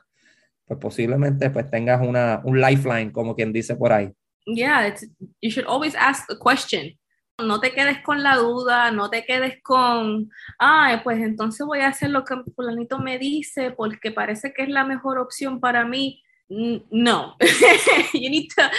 pues 0.65 0.79
posiblemente 0.79 1.49
pues 1.49 1.69
tengas 1.69 2.05
una, 2.05 2.41
un 2.43 2.59
lifeline, 2.59 3.11
como 3.11 3.35
quien 3.35 3.51
dice 3.51 3.75
por 3.75 3.91
ahí. 3.91 4.11
Yeah, 4.45 4.95
you 5.41 5.49
should 5.49 5.67
always 5.67 5.93
ask 5.95 6.25
the 6.27 6.37
question. 6.37 6.97
No 7.39 7.60
te 7.60 7.72
quedes 7.72 8.01
con 8.01 8.24
la 8.24 8.36
duda, 8.38 8.91
no 8.91 9.10
te 9.10 9.24
quedes 9.24 9.62
con, 9.62 10.32
ay, 10.58 11.01
pues 11.03 11.22
entonces 11.22 11.65
voy 11.65 11.82
a 11.82 11.89
hacer 11.89 12.10
lo 12.10 12.24
que 12.24 12.36
fulanito 12.56 13.00
me 13.00 13.20
dice 13.20 13.72
porque 13.72 14.12
parece 14.12 14.53
que 14.53 14.63
es 14.63 14.70
la 14.70 14.84
mejor 14.84 15.20
opción 15.20 15.60
para 15.60 15.86
mí. 15.86 16.24
No, 16.50 17.36
you 18.13 18.29
need 18.29 18.50
to, 18.56 18.72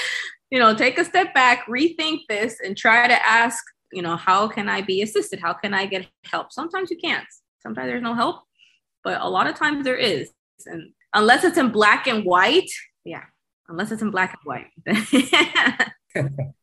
you 0.51 0.59
know, 0.59 0.75
take 0.75 0.99
a 0.99 1.05
step 1.05 1.33
back, 1.35 1.67
rethink 1.67 2.23
this, 2.29 2.59
and 2.65 2.77
try 2.77 3.07
to 3.07 3.27
ask, 3.27 3.63
you 3.93 4.03
know, 4.03 4.17
how 4.17 4.49
can 4.49 4.69
I 4.69 4.83
be 4.83 5.03
assisted? 5.03 5.39
How 5.41 5.53
can 5.53 5.75
I 5.75 5.87
get 5.87 6.09
help? 6.25 6.51
Sometimes 6.53 6.91
you 6.91 6.97
can't. 6.97 7.27
Sometimes 7.61 7.89
there's 7.89 8.03
no 8.03 8.15
help, 8.15 8.43
but 9.05 9.21
a 9.21 9.29
lot 9.29 9.47
of 9.47 9.55
times 9.55 9.85
there 9.85 9.97
is. 9.97 10.31
And 10.67 10.93
unless 11.15 11.45
it's 11.45 11.59
in 11.59 11.71
black 11.71 12.07
and 12.09 12.25
white, 12.25 12.71
yeah, 13.05 13.25
unless 13.69 13.93
it's 13.93 14.03
in 14.03 14.11
black 14.11 14.37
and 14.37 14.45
white. 14.45 15.93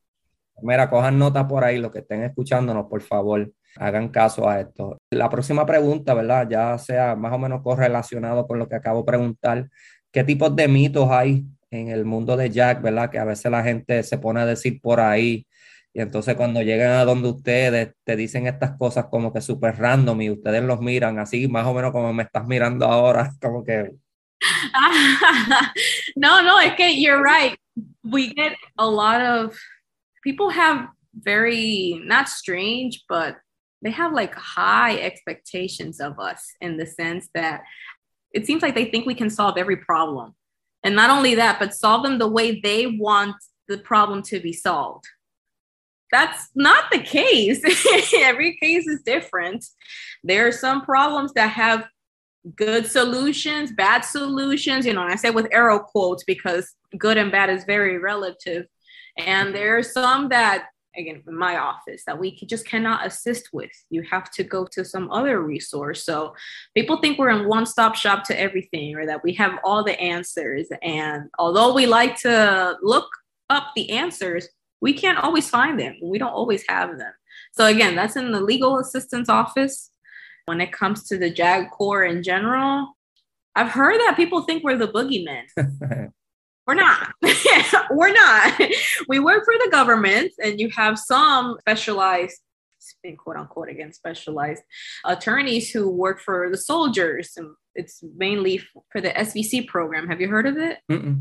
Mira, 0.62 0.90
cojan 0.90 1.20
nota 1.20 1.48
por 1.48 1.64
ahí, 1.64 1.78
los 1.78 1.92
que 1.92 2.00
estén 2.00 2.24
escuchándonos, 2.24 2.88
por 2.88 3.02
favor, 3.02 3.52
hagan 3.78 4.10
caso 4.10 4.48
a 4.50 4.62
esto. 4.62 4.98
La 5.12 5.30
próxima 5.30 5.66
pregunta, 5.66 6.14
¿verdad? 6.14 6.48
Ya 6.50 6.78
sea 6.78 7.16
más 7.16 7.34
o 7.34 7.38
menos 7.38 7.62
correlacionado 7.62 8.48
con 8.48 8.60
lo 8.60 8.70
que 8.70 8.76
acabo 8.76 9.00
de 9.00 9.06
preguntar, 9.06 9.70
¿qué 10.12 10.24
tipos 10.24 10.56
de 10.56 10.68
mitos 10.68 11.10
hay 11.12 11.46
en 11.72 11.90
el 11.90 12.06
mundo 12.06 12.38
de 12.38 12.50
Jack, 12.50 12.82
¿verdad? 12.82 13.10
Que 13.10 13.20
a 13.20 13.26
veces 13.26 13.52
la 13.52 13.64
gente 13.64 14.02
se 14.04 14.18
pone 14.18 14.42
a 14.42 14.46
decir 14.46 14.80
por 14.82 15.00
ahí. 15.00 15.46
Y 15.94 16.02
entonces 16.02 16.36
cuando 16.36 16.62
llegan 16.62 16.92
a 16.92 17.06
donde 17.06 17.30
ustedes 17.30 17.94
te 18.04 18.16
dicen 18.16 18.48
estas 18.48 18.78
cosas 18.78 19.06
como 19.06 19.32
que 19.32 19.42
súper 19.42 19.78
random 19.78 20.22
y 20.22 20.30
ustedes 20.30 20.64
los 20.64 20.82
miran 20.82 21.20
así, 21.20 21.48
más 21.48 21.66
o 21.68 21.74
menos 21.74 21.92
como 21.92 22.14
me 22.14 22.24
estás 22.24 22.46
mirando 22.48 22.86
ahora, 22.86 23.32
como 23.42 23.64
que... 23.64 23.92
no, 26.16 26.44
no, 26.44 26.60
es 26.60 26.74
que 26.74 27.02
you're 27.02 27.24
right. 27.24 27.58
We 28.04 28.34
get 28.36 28.54
a 28.78 28.86
lot 28.86 29.22
of 29.22 29.58
people 30.26 30.50
have 30.50 30.90
very 31.14 32.02
not 32.04 32.28
strange, 32.28 33.04
but 33.08 33.38
they 33.82 33.92
have 33.92 34.12
like 34.12 34.36
high 34.36 34.98
expectations 34.98 36.02
of 36.02 36.20
us 36.20 36.44
in 36.60 36.76
the 36.76 36.86
sense 36.86 37.30
that 37.34 37.62
it 38.34 38.46
seems 38.46 38.62
like 38.62 38.76
they 38.76 38.86
think 38.86 39.06
we 39.06 39.16
can 39.16 39.30
solve 39.30 39.58
every 39.58 39.78
problem. 39.78 40.34
And 40.84 40.96
not 40.96 41.12
only 41.12 41.36
that, 41.36 41.60
but 41.60 41.74
solve 41.74 42.04
them 42.04 42.18
the 42.18 42.28
way 42.28 42.60
they 42.60 42.88
want 42.88 43.36
the 43.68 43.78
problem 43.78 44.22
to 44.24 44.40
be 44.40 44.52
solved. 44.52 45.06
that's 46.12 46.50
not 46.56 46.86
the 46.92 47.00
case. 47.00 47.62
Every 48.16 48.58
case 48.62 48.88
is 48.88 49.02
different. 49.02 49.66
There 50.24 50.48
are 50.48 50.52
some 50.52 50.82
problems 50.84 51.34
that 51.34 51.50
have 51.50 51.88
good 52.56 52.86
solutions, 52.86 53.72
bad 53.72 54.02
solutions. 54.02 54.86
You 54.86 54.94
know, 54.94 55.02
I 55.02 55.16
say 55.16 55.32
with 55.32 55.48
arrow 55.52 55.80
quotes 55.80 56.24
because 56.24 56.74
good 56.98 57.18
and 57.18 57.32
bad 57.32 57.50
is 57.50 57.64
very 57.64 57.98
relative. 57.98 58.68
And 59.18 59.56
there 59.56 59.78
are 59.78 59.84
some 59.84 60.30
that, 60.30 60.66
again, 60.96 61.24
in 61.28 61.38
my 61.38 61.58
office, 61.58 62.04
that 62.06 62.20
we 62.20 62.36
just 62.46 62.66
cannot 62.66 63.06
assist 63.06 63.50
with. 63.54 63.72
You 63.90 64.04
have 64.10 64.30
to 64.32 64.44
go 64.44 64.66
to 64.72 64.84
some 64.84 65.12
other 65.12 65.42
resource. 65.42 66.04
So 66.04 66.36
people 66.76 66.98
think 66.98 67.18
we're 67.18 67.30
in 67.30 67.48
one 67.48 67.66
stop 67.66 67.96
shop 67.96 68.24
to 68.26 68.40
everything 68.40 68.96
or 68.96 69.06
that 69.06 69.24
we 69.24 69.34
have 69.34 69.60
all 69.64 69.84
the 69.84 70.00
answers. 70.00 70.68
And 70.82 71.30
although 71.40 71.74
we 71.74 71.86
like 71.86 72.18
to 72.22 72.78
look 72.82 73.08
up 73.50 73.72
the 73.76 73.92
answers, 73.92 74.48
we 74.82 74.94
can't 74.94 75.20
always 75.20 75.50
find 75.50 75.80
them. 75.80 75.96
We 76.02 76.18
don't 76.18 76.34
always 76.34 76.64
have 76.68 76.98
them. 76.98 77.14
So 77.54 77.66
again, 77.66 77.96
that's 77.96 78.16
in 78.16 78.32
the 78.32 78.42
legal 78.42 78.80
assistance 78.80 79.30
office. 79.30 79.92
When 80.46 80.62
it 80.62 80.72
comes 80.72 81.08
to 81.08 81.18
the 81.18 81.32
JAG 81.32 81.72
Corps 81.72 82.04
in 82.04 82.22
general, 82.22 82.96
I've 83.56 83.72
heard 83.72 84.00
that 84.02 84.16
people 84.18 84.44
think 84.44 84.64
we're 84.64 84.78
the 84.78 84.88
boogeymen. 84.88 86.12
we're 86.68 86.76
not. 86.76 87.14
we're 87.92 88.14
not. 88.14 88.62
We 89.08 89.20
work 89.20 89.46
for 89.46 89.54
the 89.64 89.70
government, 89.72 90.32
and 90.44 90.60
you 90.60 90.70
have 90.72 90.98
some 90.98 91.58
specialized 91.62 92.40
quote 93.18 93.36
unquote 93.36 93.70
again 93.70 93.92
specialized 93.92 94.62
attorneys 95.06 95.72
who 95.72 95.90
work 95.90 96.20
for 96.20 96.50
the 96.52 96.58
soldiers 96.58 97.34
and 97.36 97.50
it's 97.74 98.04
mainly 98.16 98.62
for 98.92 99.02
the 99.02 99.10
svc 99.10 99.68
program 99.68 100.08
have 100.08 100.22
you 100.22 100.28
heard 100.28 100.46
of 100.46 100.56
it 100.58 100.78
Mm-mm. 100.92 101.20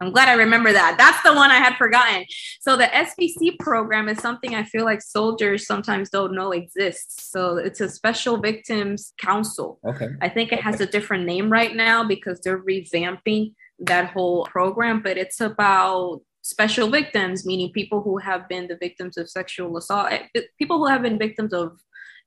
I'm 0.00 0.10
glad 0.12 0.28
I 0.28 0.34
remember 0.34 0.72
that. 0.72 0.96
That's 0.98 1.22
the 1.22 1.32
one 1.34 1.50
I 1.50 1.58
had 1.58 1.76
forgotten. 1.76 2.24
So 2.60 2.76
the 2.76 2.84
SVC 2.84 3.58
program 3.58 4.08
is 4.08 4.18
something 4.18 4.54
I 4.54 4.64
feel 4.64 4.84
like 4.84 5.00
soldiers 5.00 5.66
sometimes 5.66 6.10
don't 6.10 6.34
know 6.34 6.50
exists. 6.50 7.30
So 7.30 7.56
it's 7.56 7.80
a 7.80 7.88
special 7.88 8.36
victims 8.36 9.14
counsel. 9.18 9.78
Okay. 9.86 10.08
I 10.20 10.28
think 10.28 10.52
it 10.52 10.60
has 10.60 10.80
a 10.80 10.86
different 10.86 11.24
name 11.24 11.50
right 11.50 11.74
now 11.74 12.06
because 12.06 12.40
they're 12.40 12.62
revamping 12.62 13.54
that 13.86 14.10
whole 14.10 14.44
program, 14.46 15.00
but 15.02 15.16
it's 15.16 15.40
about 15.40 16.20
special 16.42 16.90
victims, 16.90 17.46
meaning 17.46 17.72
people 17.72 18.02
who 18.02 18.18
have 18.18 18.48
been 18.48 18.68
the 18.68 18.76
victims 18.76 19.16
of 19.16 19.28
sexual 19.30 19.76
assault, 19.76 20.12
eh, 20.12 20.42
people 20.58 20.78
who 20.78 20.86
have 20.86 21.02
been 21.02 21.18
victims 21.18 21.52
of 21.52 21.72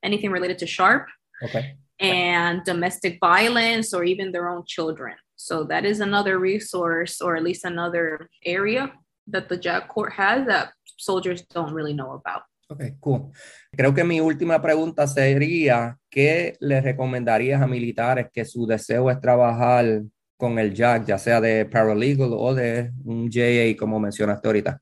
anything 0.02 0.30
related 0.30 0.58
to 0.58 0.66
sharp. 0.66 1.06
Okay. 1.42 1.76
And 2.00 2.64
domestic 2.64 3.18
violence 3.20 3.92
or 3.92 4.04
even 4.04 4.30
their 4.30 4.48
own 4.48 4.62
children. 4.66 5.16
So 5.34 5.64
that 5.64 5.84
is 5.84 6.00
another 6.00 6.38
resource 6.38 7.20
or 7.20 7.36
at 7.36 7.42
least 7.42 7.64
another 7.64 8.28
area 8.44 8.92
that 9.28 9.48
the 9.48 9.56
JAG 9.56 9.88
Corps 9.88 10.10
has 10.10 10.46
that 10.46 10.72
soldiers 10.96 11.42
don't 11.42 11.72
really 11.72 11.94
know 11.94 12.12
about. 12.12 12.42
Ok, 12.70 12.82
cool. 13.00 13.32
Creo 13.72 13.94
que 13.94 14.04
mi 14.04 14.20
última 14.20 14.60
pregunta 14.60 15.06
sería, 15.06 15.96
¿qué 16.10 16.54
le 16.60 16.80
recomendarías 16.82 17.62
a 17.62 17.66
militares 17.66 18.28
que 18.32 18.44
su 18.44 18.66
deseo 18.66 19.10
es 19.10 19.20
trabajar 19.20 20.02
con 20.38 20.58
el 20.58 20.72
JAG, 20.72 21.06
ya 21.06 21.18
sea 21.18 21.40
de 21.40 21.64
paralegal 21.66 22.32
o 22.32 22.54
de 22.54 22.92
un 23.04 23.28
JA, 23.28 23.76
como 23.76 23.98
mencionaste 23.98 24.46
ahorita? 24.46 24.80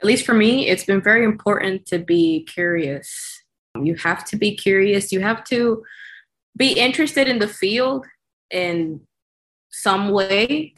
At 0.00 0.06
least 0.06 0.24
for 0.26 0.34
me, 0.34 0.68
it's 0.68 0.84
been 0.84 1.00
very 1.00 1.24
important 1.24 1.86
to 1.86 1.98
be 1.98 2.44
curious. 2.44 3.42
You 3.80 3.94
have 3.96 4.24
to 4.26 4.36
be 4.36 4.56
curious. 4.56 5.12
You 5.12 5.20
have 5.20 5.44
to 5.44 5.82
be 6.56 6.72
interested 6.72 7.28
in 7.28 7.38
the 7.38 7.48
field 7.48 8.06
in 8.50 9.00
some 9.70 10.10
way. 10.10 10.74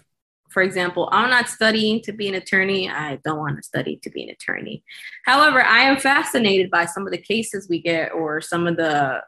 For 0.50 0.62
example, 0.62 1.08
I'm 1.12 1.28
not 1.28 1.48
studying 1.48 2.00
to 2.02 2.12
be 2.12 2.28
an 2.28 2.34
attorney. 2.34 2.88
I 2.88 3.18
don't 3.24 3.38
want 3.38 3.56
to 3.56 3.62
study 3.62 3.98
to 4.02 4.10
be 4.10 4.22
an 4.24 4.30
attorney. 4.30 4.82
However, 5.24 5.62
I 5.62 5.80
am 5.80 5.98
fascinated 5.98 6.70
by 6.70 6.86
some 6.86 7.06
of 7.06 7.12
the 7.12 7.18
cases 7.18 7.68
we 7.68 7.82
get 7.82 8.12
or 8.12 8.40
some 8.40 8.66
of 8.66 8.76
the 8.76 9.22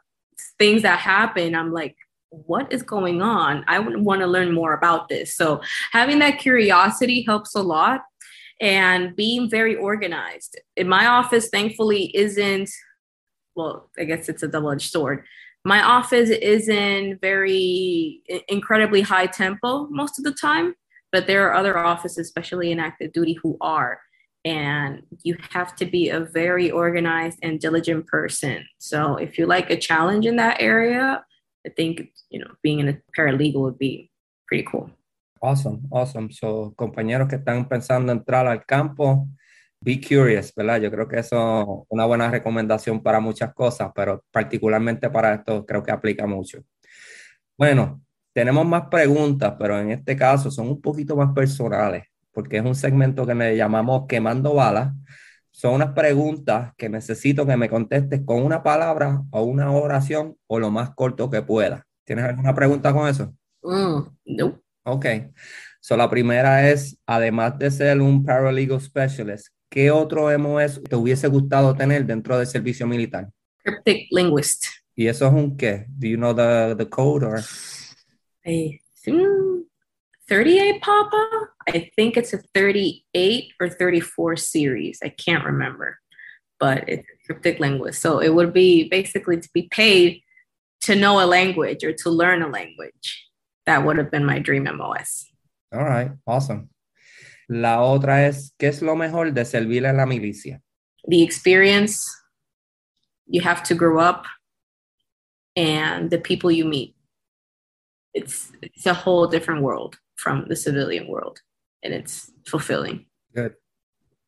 things 0.57 0.81
that 0.81 0.99
happen. 0.99 1.55
I'm 1.55 1.71
like, 1.71 1.95
what 2.29 2.71
is 2.71 2.83
going 2.83 3.21
on? 3.21 3.63
I 3.67 3.79
want 3.79 4.21
to 4.21 4.27
learn 4.27 4.53
more 4.53 4.73
about 4.73 5.09
this. 5.09 5.35
So, 5.35 5.61
having 5.91 6.19
that 6.19 6.39
curiosity 6.39 7.23
helps 7.23 7.55
a 7.55 7.61
lot 7.61 8.01
and 8.61 9.15
being 9.15 9.49
very 9.49 9.75
organized. 9.75 10.59
In 10.75 10.87
my 10.87 11.07
office, 11.07 11.49
thankfully, 11.49 12.15
isn't 12.15 12.69
well, 13.55 13.89
I 13.99 14.05
guess 14.05 14.29
it's 14.29 14.43
a 14.43 14.47
double 14.47 14.71
edged 14.71 14.89
sword 14.89 15.25
my 15.65 15.83
office 15.83 16.29
isn't 16.29 17.19
very 17.21 18.21
incredibly 18.47 19.01
high 19.01 19.27
tempo 19.27 19.87
most 19.89 20.17
of 20.17 20.23
the 20.23 20.31
time, 20.31 20.73
but 21.11 21.27
there 21.27 21.47
are 21.47 21.53
other 21.53 21.77
offices, 21.77 22.19
especially 22.19 22.71
in 22.71 22.79
active 22.79 23.11
duty, 23.11 23.33
who 23.33 23.57
are. 23.59 23.99
And 24.45 25.03
you 25.23 25.35
have 25.49 25.75
to 25.75 25.85
be 25.85 26.09
a 26.09 26.21
very 26.21 26.71
organized 26.71 27.39
and 27.43 27.59
diligent 27.59 28.07
person. 28.07 28.65
So 28.77 29.17
if 29.17 29.37
you 29.37 29.45
like 29.45 29.69
a 29.69 29.77
challenge 29.77 30.25
in 30.25 30.37
that 30.37 30.61
area, 30.61 31.25
I 31.65 31.69
think 31.69 32.11
you 32.29 32.39
know 32.39 32.51
being 32.61 32.79
in 32.79 32.89
a 32.89 33.01
paralegal 33.15 33.61
would 33.61 33.77
be 33.77 34.11
pretty 34.47 34.63
cool. 34.63 34.89
Awesome, 35.41 35.81
awesome. 35.91 36.31
So 36.31 36.73
compañeros 36.75 37.29
que 37.29 37.37
están 37.37 37.67
pensando 37.67 38.11
entrar 38.11 38.47
al 38.47 38.65
campo, 38.65 39.27
Be 39.81 40.01
curious, 40.01 40.53
¿verdad? 40.53 40.81
Yo 40.81 40.91
creo 40.91 41.07
que 41.07 41.19
eso 41.19 41.61
es 41.61 41.85
una 41.87 42.05
buena 42.05 42.29
recomendación 42.29 43.01
para 43.01 43.21
muchas 43.21 43.53
cosas, 43.53 43.91
pero 43.95 44.25
particularmente 44.29 45.09
para 45.09 45.35
esto 45.35 45.65
creo 45.65 45.81
que 45.81 45.91
aplica 45.91 46.27
mucho. 46.27 46.59
Bueno, 47.57 48.01
tenemos 48.33 48.65
más 48.65 48.87
preguntas, 48.91 49.55
pero 49.57 49.79
en 49.79 49.91
este 49.91 50.17
caso 50.17 50.51
son 50.51 50.67
un 50.67 50.81
poquito 50.81 51.15
más 51.15 51.33
personales, 51.33 52.03
porque 52.33 52.57
es 52.57 52.65
un 52.65 52.75
segmento 52.75 53.25
que 53.25 53.33
le 53.33 53.55
llamamos 53.55 54.05
quemando 54.05 54.53
balas. 54.53 54.93
Son 55.59 55.73
unas 55.73 55.91
preguntas 55.91 56.71
que 56.77 56.87
necesito 56.87 57.45
que 57.45 57.57
me 57.57 57.67
contestes 57.67 58.21
con 58.23 58.41
una 58.45 58.63
palabra 58.63 59.23
o 59.29 59.43
una 59.43 59.69
oración 59.73 60.37
o 60.47 60.57
lo 60.57 60.71
más 60.71 60.91
corto 60.95 61.29
que 61.29 61.41
pueda. 61.41 61.85
¿Tienes 62.05 62.23
alguna 62.23 62.55
pregunta 62.55 62.93
con 62.93 63.09
eso? 63.09 63.35
Mm, 63.61 63.99
no. 64.37 64.63
Ok. 64.83 65.05
So, 65.81 65.97
la 65.97 66.09
primera 66.09 66.69
es, 66.69 66.97
además 67.05 67.59
de 67.59 67.71
ser 67.71 67.99
un 67.99 68.23
paralegal 68.23 68.79
specialist, 68.79 69.47
¿qué 69.69 69.91
otro 69.91 70.29
MOS 70.39 70.81
te 70.81 70.95
hubiese 70.95 71.27
gustado 71.27 71.75
tener 71.75 72.05
dentro 72.05 72.37
del 72.37 72.47
servicio 72.47 72.87
militar? 72.87 73.27
Cryptic 73.61 74.07
linguist. 74.11 74.63
¿Y 74.95 75.07
eso 75.07 75.27
es 75.27 75.33
un 75.33 75.57
qué? 75.57 75.87
Do 75.89 76.07
you 76.07 76.15
know 76.15 76.33
the, 76.33 76.73
the 76.77 76.87
code 76.87 77.25
or? 77.25 77.41
I 78.45 78.79
think 79.03 79.48
38 80.29 80.81
Papa. 80.81 81.47
I 81.67 81.91
think 81.95 82.15
it's 82.15 82.33
a 82.33 82.37
38 82.53 83.51
or 83.59 83.67
34 83.67 84.37
series. 84.37 84.99
I 85.03 85.09
can't 85.09 85.43
remember, 85.43 85.99
but 86.59 86.87
it's 86.87 87.07
a 87.07 87.25
cryptic 87.25 87.59
linguist. 87.59 87.99
So 88.01 88.19
it 88.19 88.29
would 88.29 88.53
be 88.53 88.87
basically 88.87 89.39
to 89.39 89.49
be 89.53 89.63
paid 89.71 90.21
to 90.81 90.95
know 90.95 91.23
a 91.23 91.25
language 91.25 91.83
or 91.83 91.93
to 91.93 92.09
learn 92.09 92.43
a 92.43 92.47
language. 92.47 93.27
That 93.65 93.85
would 93.85 93.97
have 93.97 94.11
been 94.11 94.25
my 94.25 94.39
dream 94.39 94.63
MOS. 94.63 95.25
All 95.73 95.83
right, 95.83 96.11
awesome. 96.25 96.69
La 97.49 97.77
otra 97.79 98.27
es, 98.27 98.53
¿qué 98.59 98.69
es 98.69 98.81
lo 98.81 98.95
mejor 98.95 99.31
de 99.31 99.43
servir 99.45 99.85
en 99.85 99.97
la 99.97 100.05
milicia? 100.05 100.61
The 101.07 101.23
experience, 101.23 102.05
you 103.27 103.41
have 103.41 103.63
to 103.63 103.75
grow 103.75 103.99
up, 103.99 104.25
and 105.55 106.09
the 106.11 106.19
people 106.19 106.51
you 106.51 106.65
meet. 106.65 106.95
It's, 108.13 108.51
it's 108.61 108.85
a 108.85 108.93
whole 108.93 109.27
different 109.27 109.61
world 109.61 109.97
from 110.21 110.45
the 110.47 110.55
civilian 110.55 111.07
world, 111.07 111.39
and 111.83 111.93
it's 111.93 112.31
fulfilling. 112.45 113.07
Good. 113.33 113.53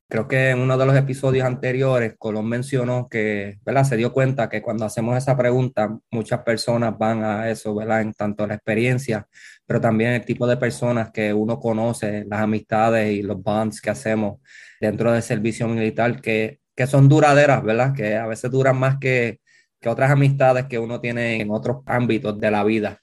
Creo 0.10 0.27
que 0.27 0.49
en 0.49 0.60
uno 0.60 0.77
de 0.77 0.86
los 0.86 0.97
episodios 0.97 1.45
anteriores, 1.45 2.15
Colón 2.17 2.49
mencionó 2.49 3.08
que, 3.08 3.60
¿verdad? 3.63 3.86
Se 3.86 3.95
dio 3.95 4.12
cuenta 4.12 4.49
que 4.49 4.62
cuando 4.62 4.84
hacemos 4.84 5.17
esa 5.17 5.38
pregunta, 5.38 5.97
muchas 6.12 6.41
personas 6.41 6.97
van 6.97 7.23
a 7.23 7.49
eso, 7.49 7.73
¿verdad? 7.73 8.01
En 8.01 8.13
tanto 8.13 8.45
la 8.45 8.56
experiencia, 8.56 9.25
pero 9.65 9.80
también 9.80 10.12
el 10.12 10.25
tipo 10.25 10.45
de 10.47 10.58
personas 10.58 11.12
que 11.12 11.34
uno 11.34 11.62
conoce, 11.62 12.25
las 12.27 12.41
amistades 12.41 13.13
y 13.13 13.21
los 13.21 13.41
bonds 13.41 13.80
que 13.80 13.89
hacemos 13.89 14.41
dentro 14.82 15.13
del 15.13 15.23
servicio 15.23 15.65
militar, 15.69 16.19
que, 16.19 16.60
que 16.75 16.88
son 16.88 17.08
duraderas, 17.08 17.63
¿verdad? 17.63 17.93
Que 17.95 18.17
a 18.17 18.27
veces 18.27 18.51
duran 18.51 18.77
más 18.77 18.97
que, 18.97 19.39
que 19.80 19.88
otras 19.88 20.12
amistades 20.12 20.65
que 20.65 20.77
uno 20.77 20.99
tiene 20.99 21.39
en 21.39 21.51
otros 21.51 21.84
ámbitos 21.86 22.38
de 22.38 22.51
la 22.51 22.65
vida. 22.65 23.01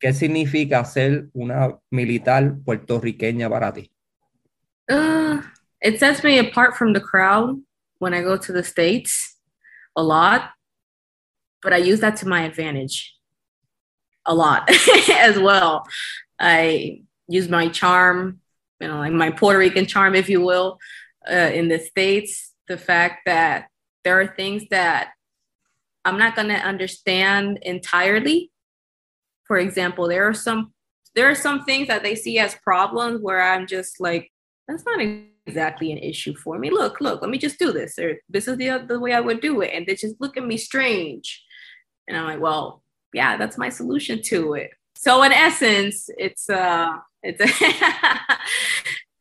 ¿Qué 0.00 0.14
significa 0.14 0.82
ser 0.84 1.28
una 1.34 1.78
militar 1.90 2.56
puertorriqueña 2.64 3.50
para 3.50 3.72
ti? 3.72 3.90
Uh, 4.88 5.42
it 5.82 5.98
sets 5.98 6.24
me 6.24 6.38
apart 6.38 6.74
from 6.74 6.94
the 6.94 7.00
crowd 7.00 7.60
when 7.98 8.14
I 8.14 8.22
go 8.22 8.38
to 8.38 8.52
the 8.52 8.64
States 8.64 9.36
a 9.94 10.02
lot, 10.02 10.52
but 11.62 11.74
I 11.74 11.76
use 11.76 12.00
that 12.00 12.16
to 12.16 12.26
my 12.26 12.42
advantage 12.42 13.14
a 14.24 14.34
lot 14.34 14.68
as 15.10 15.38
well. 15.38 15.84
I 16.38 17.02
use 17.28 17.48
my 17.48 17.68
charm, 17.68 18.40
you 18.80 18.88
know, 18.88 18.98
like 18.98 19.12
my 19.12 19.30
Puerto 19.30 19.58
Rican 19.58 19.86
charm, 19.86 20.14
if 20.14 20.30
you 20.30 20.40
will, 20.40 20.78
uh, 21.30 21.50
in 21.52 21.68
the 21.68 21.78
States. 21.78 22.54
The 22.68 22.78
fact 22.78 23.26
that 23.26 23.68
there 24.04 24.18
are 24.20 24.26
things 24.26 24.64
that 24.70 25.10
I'm 26.04 26.18
not 26.18 26.36
going 26.36 26.48
to 26.48 26.54
understand 26.54 27.58
entirely. 27.62 28.50
For 29.50 29.58
example, 29.58 30.06
there 30.06 30.28
are 30.28 30.32
some 30.32 30.72
there 31.16 31.28
are 31.28 31.34
some 31.34 31.64
things 31.64 31.88
that 31.88 32.04
they 32.04 32.14
see 32.14 32.38
as 32.38 32.54
problems 32.62 33.20
where 33.20 33.42
I'm 33.42 33.66
just 33.66 34.00
like, 34.00 34.30
that's 34.68 34.84
not 34.86 35.00
exactly 35.44 35.90
an 35.90 35.98
issue 35.98 36.36
for 36.36 36.56
me. 36.56 36.70
Look, 36.70 37.00
look, 37.00 37.20
let 37.20 37.32
me 37.32 37.36
just 37.36 37.58
do 37.58 37.72
this, 37.72 37.98
or 37.98 38.20
this 38.28 38.46
is 38.46 38.58
the, 38.58 38.84
the 38.86 39.00
way 39.00 39.12
I 39.12 39.18
would 39.18 39.40
do 39.40 39.60
it. 39.62 39.72
And 39.74 39.84
they 39.84 39.96
just 39.96 40.20
look 40.20 40.36
at 40.36 40.46
me 40.46 40.56
strange. 40.56 41.42
And 42.06 42.16
I'm 42.16 42.26
like, 42.26 42.40
well, 42.40 42.84
yeah, 43.12 43.36
that's 43.36 43.58
my 43.58 43.70
solution 43.70 44.22
to 44.26 44.54
it. 44.54 44.70
So 44.96 45.24
in 45.24 45.32
essence, 45.32 46.08
it's 46.16 46.48
uh 46.48 46.92
it's 47.24 47.40
a 47.40 47.48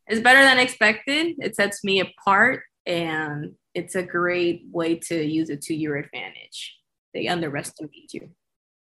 it's 0.06 0.22
better 0.22 0.44
than 0.44 0.60
expected. 0.60 1.38
It 1.40 1.56
sets 1.56 1.84
me 1.84 2.02
apart 2.02 2.62
and 2.86 3.56
it's 3.74 3.96
a 3.96 4.04
great 4.04 4.66
way 4.72 4.94
to 5.08 5.24
use 5.26 5.50
it 5.50 5.64
to 5.64 5.74
your 5.74 5.96
advantage. 5.96 6.78
They 7.16 7.28
underestimate 7.28 8.14
you. 8.14 8.30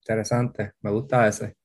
Interesante, 0.09 0.71
me 0.81 0.89
gusta 0.89 1.27
ese. 1.27 1.55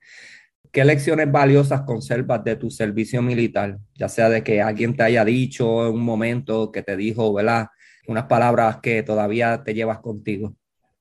¿Qué 0.71 0.85
lecciones 0.85 1.33
valiosas 1.33 1.81
conservas 1.81 2.45
de 2.45 2.57
tu 2.57 2.71
servicio 2.71 3.23
militar? 3.23 3.79
Ya 3.95 4.07
sea 4.07 4.29
de 4.29 4.45
que 4.45 4.61
alguien 4.61 4.95
te 4.95 5.03
haya 5.03 5.25
dicho 5.25 5.87
en 5.87 5.95
un 5.95 6.03
momento 6.03 6.71
que 6.71 6.83
te 6.83 6.95
dijo, 6.95 7.33
¿verdad? 7.33 7.69
Unas 8.07 8.25
palabras 8.25 8.81
que 8.83 9.03
todavía 9.03 9.65
te 9.65 9.73
llevas 9.73 10.01
contigo. 10.01 10.55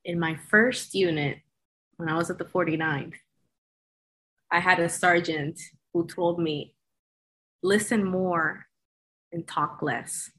In 0.05 0.21
my 0.21 0.37
first 0.49 0.95
unit, 0.95 1.39
when 1.97 2.07
I 2.07 2.15
was 2.15 2.29
at 2.29 2.37
the 2.37 2.45
49th, 2.45 3.15
I 4.49 4.61
had 4.61 4.79
a 4.79 4.87
sergeant 4.87 5.59
who 5.93 6.07
told 6.07 6.39
me, 6.39 6.77
listen 7.61 8.05
more 8.05 8.67
and 9.33 9.45
talk 9.45 9.81
less. 9.81 10.31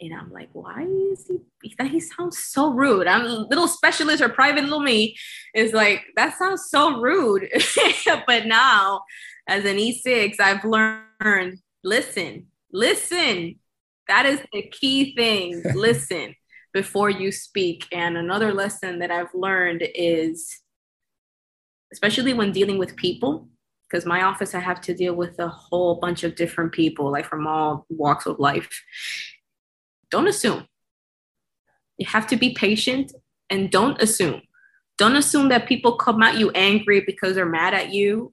And 0.00 0.12
I'm 0.14 0.30
like, 0.30 0.50
why 0.52 0.82
is 1.12 1.26
he? 1.62 1.74
He 1.88 2.00
sounds 2.00 2.38
so 2.38 2.72
rude. 2.72 3.06
I'm 3.06 3.24
a 3.24 3.46
little 3.48 3.68
specialist 3.68 4.22
or 4.22 4.28
private 4.28 4.64
little 4.64 4.80
me 4.80 5.16
is 5.54 5.72
like, 5.72 6.04
that 6.16 6.36
sounds 6.36 6.66
so 6.68 7.00
rude. 7.00 7.48
but 8.26 8.46
now, 8.46 9.02
as 9.48 9.64
an 9.64 9.76
E6, 9.76 10.38
I've 10.38 10.64
learned 10.64 11.58
listen, 11.82 12.46
listen. 12.72 13.56
That 14.08 14.26
is 14.26 14.40
the 14.52 14.62
key 14.62 15.14
thing. 15.14 15.62
listen 15.74 16.34
before 16.74 17.08
you 17.08 17.32
speak. 17.32 17.86
And 17.90 18.18
another 18.18 18.52
lesson 18.52 18.98
that 18.98 19.10
I've 19.10 19.34
learned 19.34 19.82
is, 19.94 20.60
especially 21.90 22.34
when 22.34 22.52
dealing 22.52 22.76
with 22.76 22.96
people, 22.96 23.48
because 23.88 24.04
my 24.04 24.22
office, 24.22 24.54
I 24.54 24.58
have 24.58 24.82
to 24.82 24.94
deal 24.94 25.14
with 25.14 25.38
a 25.38 25.48
whole 25.48 25.94
bunch 26.00 26.22
of 26.22 26.34
different 26.34 26.72
people, 26.72 27.10
like 27.10 27.24
from 27.24 27.46
all 27.46 27.86
walks 27.88 28.26
of 28.26 28.38
life 28.38 28.68
don't 30.16 30.28
assume. 30.28 30.64
You 31.98 32.06
have 32.06 32.26
to 32.28 32.36
be 32.36 32.54
patient 32.54 33.12
and 33.50 33.70
don't 33.70 34.00
assume. 34.00 34.40
Don't 34.96 35.16
assume 35.16 35.50
that 35.50 35.68
people 35.68 35.96
come 35.96 36.22
at 36.22 36.38
you 36.38 36.50
angry 36.52 37.02
because 37.06 37.34
they're 37.34 37.44
mad 37.44 37.74
at 37.74 37.92
you. 37.92 38.32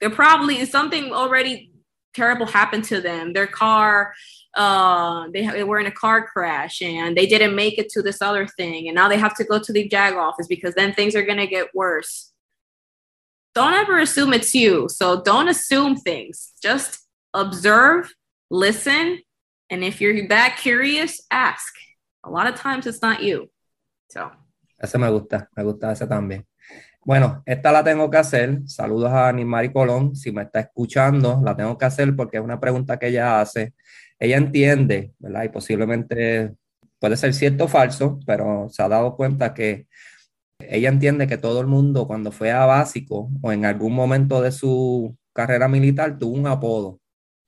They're 0.00 0.10
probably 0.10 0.64
something 0.66 1.12
already 1.12 1.70
terrible 2.12 2.46
happened 2.46 2.82
to 2.84 3.00
them. 3.00 3.32
Their 3.32 3.46
car, 3.46 4.14
uh, 4.56 5.28
they, 5.32 5.46
they 5.46 5.62
were 5.62 5.78
in 5.78 5.86
a 5.86 5.92
car 5.92 6.26
crash 6.26 6.82
and 6.82 7.16
they 7.16 7.26
didn't 7.26 7.54
make 7.54 7.78
it 7.78 7.88
to 7.90 8.02
this 8.02 8.20
other 8.20 8.48
thing. 8.48 8.88
And 8.88 8.96
now 8.96 9.08
they 9.08 9.18
have 9.18 9.36
to 9.36 9.44
go 9.44 9.60
to 9.60 9.72
the 9.72 9.88
JAG 9.88 10.14
office 10.14 10.48
because 10.48 10.74
then 10.74 10.92
things 10.92 11.14
are 11.14 11.22
going 11.22 11.38
to 11.38 11.46
get 11.46 11.72
worse. 11.72 12.32
Don't 13.54 13.74
ever 13.74 14.00
assume 14.00 14.32
it's 14.32 14.56
you. 14.56 14.88
So 14.88 15.22
don't 15.22 15.46
assume 15.46 15.94
things. 15.94 16.52
Just 16.60 17.06
observe, 17.32 18.12
listen, 18.50 19.20
And 19.70 19.82
if 19.82 20.00
you're 20.00 20.28
that 20.28 20.58
curious, 20.60 21.26
ask. 21.30 21.74
A 22.24 22.30
lot 22.30 22.46
of 22.46 22.54
times 22.54 22.86
it's 22.86 23.02
not 23.02 23.22
you. 23.22 23.50
So. 24.08 24.30
Ese 24.78 24.98
me 24.98 25.08
gusta, 25.10 25.48
me 25.56 25.62
gusta 25.62 25.92
ese 25.92 26.06
también. 26.06 26.46
Bueno, 27.04 27.42
esta 27.44 27.70
la 27.70 27.84
tengo 27.84 28.10
que 28.10 28.16
hacer. 28.16 28.60
Saludos 28.66 29.10
a 29.10 29.28
Animari 29.28 29.72
Colón. 29.72 30.16
Si 30.16 30.32
me 30.32 30.42
está 30.42 30.60
escuchando, 30.60 31.40
la 31.44 31.54
tengo 31.54 31.76
que 31.76 31.84
hacer 31.84 32.16
porque 32.16 32.38
es 32.38 32.42
una 32.42 32.58
pregunta 32.60 32.98
que 32.98 33.08
ella 33.08 33.40
hace. 33.40 33.74
Ella 34.18 34.38
entiende, 34.38 35.12
¿verdad? 35.18 35.44
Y 35.44 35.48
posiblemente 35.50 36.54
puede 36.98 37.16
ser 37.16 37.34
cierto 37.34 37.64
o 37.64 37.68
falso, 37.68 38.18
pero 38.26 38.68
se 38.70 38.82
ha 38.82 38.88
dado 38.88 39.16
cuenta 39.16 39.52
que 39.52 39.86
ella 40.58 40.88
entiende 40.88 41.26
que 41.26 41.36
todo 41.36 41.60
el 41.60 41.66
mundo 41.66 42.06
cuando 42.06 42.32
fue 42.32 42.50
a 42.50 42.64
básico 42.64 43.30
o 43.42 43.52
en 43.52 43.66
algún 43.66 43.92
momento 43.94 44.40
de 44.40 44.52
su 44.52 45.16
carrera 45.34 45.68
militar 45.68 46.18
tuvo 46.18 46.36
un 46.36 46.46
apodo. 46.46 47.00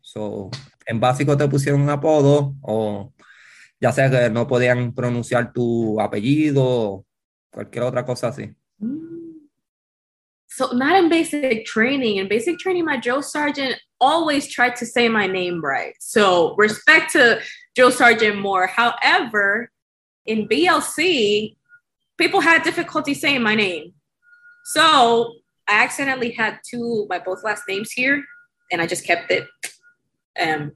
So, 0.03 0.51
en 0.87 1.01
básico 1.01 1.37
te 1.37 1.49
pusieron 1.49 1.83
un 1.83 1.91
apodo 1.91 2.55
o 2.63 3.13
ya 3.81 3.93
sea 3.93 4.11
que 4.11 4.31
no 4.31 4.47
podían 4.47 4.95
pronunciar 4.95 5.53
tu 5.53 6.01
apellido 6.01 6.65
o 6.65 7.07
cualquier 7.51 7.85
otra 7.85 8.05
cosa 8.05 8.29
así. 8.29 8.55
So 10.49 10.73
not 10.73 10.97
in 10.97 11.11
basic 11.11 11.67
training. 11.67 12.17
In 12.17 12.29
basic 12.29 12.59
training, 12.59 12.87
my 12.87 12.97
drill 12.97 13.23
sergeant 13.23 13.77
always 14.01 14.49
tried 14.49 14.77
to 14.77 14.87
say 14.87 15.09
my 15.09 15.27
name 15.27 15.61
right. 15.63 15.95
So 16.01 16.55
respect 16.57 17.13
to 17.13 17.41
drill 17.75 17.91
sergeant 17.91 18.39
Moore. 18.39 18.67
However, 18.67 19.71
in 20.25 20.49
BLC, 20.49 21.57
people 22.17 22.41
had 22.41 22.63
difficulty 22.63 23.13
saying 23.13 23.43
my 23.43 23.55
name. 23.55 23.93
So 24.65 25.35
I 25.69 25.85
accidentally 25.85 26.31
had 26.31 26.61
two 26.69 27.07
my 27.11 27.19
both 27.19 27.45
last 27.45 27.65
names 27.69 27.93
here, 27.93 28.25
and 28.73 28.81
I 28.81 28.87
just 28.87 29.05
kept 29.05 29.31
it 29.31 29.47
um, 30.41 30.73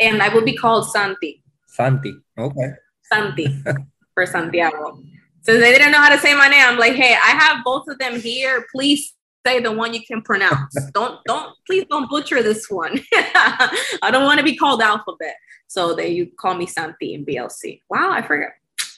and 0.00 0.22
I 0.22 0.34
would 0.34 0.44
be 0.44 0.56
called 0.56 0.90
Santi. 0.90 1.42
Santi, 1.66 2.14
okay. 2.38 2.72
Santi 3.02 3.62
for 4.14 4.26
Santiago. 4.26 5.02
So 5.42 5.58
they 5.58 5.72
didn't 5.72 5.92
know 5.92 6.00
how 6.00 6.10
to 6.10 6.18
say 6.18 6.34
my 6.34 6.48
name. 6.48 6.64
I'm 6.66 6.78
like, 6.78 6.94
hey, 6.94 7.14
I 7.14 7.30
have 7.30 7.64
both 7.64 7.84
of 7.88 7.98
them 7.98 8.20
here. 8.20 8.66
Please 8.72 9.14
say 9.46 9.60
the 9.60 9.72
one 9.72 9.94
you 9.94 10.04
can 10.04 10.22
pronounce. 10.22 10.74
don't 10.94 11.20
don't 11.24 11.54
please 11.66 11.84
don't 11.90 12.10
butcher 12.10 12.42
this 12.42 12.68
one. 12.68 13.00
I 13.14 14.10
don't 14.10 14.24
want 14.24 14.38
to 14.38 14.44
be 14.44 14.56
called 14.56 14.82
alphabet. 14.82 15.36
So 15.66 15.94
they 15.94 16.08
you 16.08 16.30
call 16.38 16.54
me 16.54 16.66
Santi 16.66 17.14
in 17.14 17.24
BLC. 17.24 17.80
Wow, 17.88 18.10
I 18.12 18.22
forgot. 18.22 18.50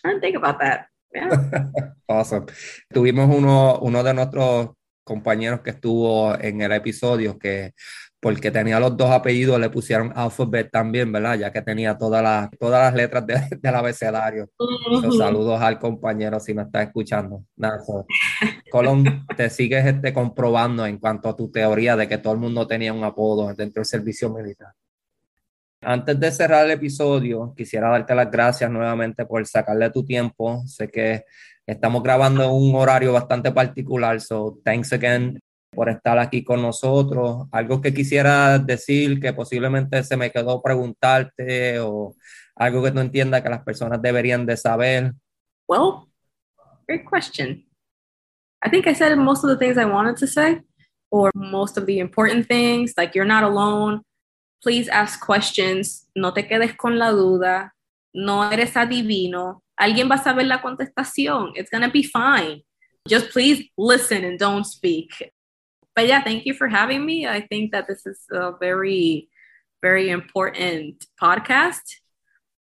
I 0.04 0.08
didn't 0.08 0.20
think 0.22 0.36
about 0.36 0.58
that. 0.60 0.86
Yeah. 1.14 1.28
awesome. 2.08 2.46
Tuvimos 2.92 3.28
uno, 3.28 3.78
uno 3.80 4.02
de 4.02 4.14
nuestros 4.14 4.70
compañeros 5.04 5.60
que 5.60 5.70
estuvo 5.70 6.34
en 6.40 6.62
el 6.62 6.72
episodio 6.72 7.38
que 7.38 7.74
porque 8.22 8.52
tenía 8.52 8.78
los 8.78 8.96
dos 8.96 9.10
apellidos, 9.10 9.58
le 9.58 9.68
pusieron 9.68 10.12
alphabet 10.14 10.70
también, 10.70 11.10
¿verdad? 11.10 11.36
Ya 11.36 11.50
que 11.50 11.60
tenía 11.60 11.98
todas 11.98 12.22
las, 12.22 12.50
todas 12.56 12.80
las 12.80 12.94
letras 12.94 13.26
de, 13.26 13.34
del 13.60 13.74
abecedario. 13.74 14.48
saludos 15.18 15.60
al 15.60 15.80
compañero 15.80 16.38
si 16.38 16.54
me 16.54 16.62
está 16.62 16.84
escuchando. 16.84 17.44
Nada, 17.56 17.80
Colón, 18.70 19.26
te 19.36 19.50
sigues 19.50 19.84
este, 19.84 20.12
comprobando 20.12 20.86
en 20.86 20.98
cuanto 20.98 21.28
a 21.30 21.34
tu 21.34 21.50
teoría 21.50 21.96
de 21.96 22.06
que 22.06 22.18
todo 22.18 22.34
el 22.34 22.38
mundo 22.38 22.64
tenía 22.64 22.92
un 22.92 23.02
apodo 23.02 23.52
dentro 23.54 23.80
del 23.80 23.86
servicio 23.86 24.32
militar. 24.32 24.72
Antes 25.80 26.20
de 26.20 26.30
cerrar 26.30 26.64
el 26.66 26.70
episodio, 26.70 27.52
quisiera 27.56 27.88
darte 27.90 28.14
las 28.14 28.30
gracias 28.30 28.70
nuevamente 28.70 29.26
por 29.26 29.44
sacarle 29.48 29.90
tu 29.90 30.04
tiempo. 30.04 30.62
Sé 30.68 30.86
que 30.86 31.24
estamos 31.66 32.04
grabando 32.04 32.44
en 32.44 32.50
un 32.50 32.72
horario 32.76 33.12
bastante 33.12 33.50
particular, 33.50 34.20
so 34.20 34.60
thanks 34.64 34.92
again 34.92 35.40
por 35.74 35.88
estar 35.88 36.18
aquí 36.18 36.44
con 36.44 36.62
nosotros. 36.62 37.48
Algo 37.50 37.80
que 37.80 37.94
quisiera 37.94 38.58
decir 38.58 39.20
que 39.20 39.32
posiblemente 39.32 40.02
se 40.04 40.16
me 40.16 40.30
quedó 40.30 40.62
preguntarte 40.62 41.80
o 41.80 42.14
algo 42.54 42.82
que 42.82 42.90
tú 42.90 43.00
entiendas 43.00 43.42
que 43.42 43.48
las 43.48 43.64
personas 43.64 44.00
deberían 44.00 44.44
de 44.46 44.56
saber. 44.56 45.12
Well, 45.66 46.08
great 46.86 47.04
question. 47.08 47.66
I 48.64 48.70
think 48.70 48.86
I 48.86 48.94
said 48.94 49.16
most 49.16 49.44
of 49.44 49.50
the 49.50 49.56
things 49.56 49.76
I 49.76 49.86
wanted 49.86 50.16
to 50.18 50.26
say 50.26 50.60
or 51.10 51.30
most 51.34 51.76
of 51.76 51.86
the 51.86 51.98
important 51.98 52.46
things, 52.46 52.94
like 52.96 53.14
you're 53.14 53.26
not 53.26 53.42
alone. 53.42 54.02
Please 54.62 54.88
ask 54.88 55.20
questions. 55.20 56.08
No 56.14 56.32
te 56.32 56.44
quedes 56.44 56.76
con 56.76 56.98
la 56.98 57.10
duda. 57.10 57.72
No 58.14 58.50
eres 58.50 58.76
adivino. 58.76 59.62
Alguien 59.76 60.08
va 60.08 60.16
a 60.16 60.22
saber 60.22 60.46
la 60.46 60.62
contestación. 60.62 61.52
It's 61.56 61.70
going 61.70 61.82
to 61.82 61.90
be 61.90 62.02
fine. 62.02 62.62
Just 63.08 63.30
please 63.30 63.68
listen 63.76 64.24
and 64.24 64.38
don't 64.38 64.64
speak. 64.64 65.32
But 65.94 66.06
yeah, 66.06 66.22
thank 66.22 66.46
you 66.46 66.54
for 66.54 66.68
having 66.68 67.04
me. 67.04 67.26
I 67.26 67.40
think 67.42 67.72
that 67.72 67.86
this 67.86 68.06
is 68.06 68.20
a 68.30 68.52
very, 68.58 69.28
very 69.82 70.10
important 70.10 71.06
podcast. 71.20 71.96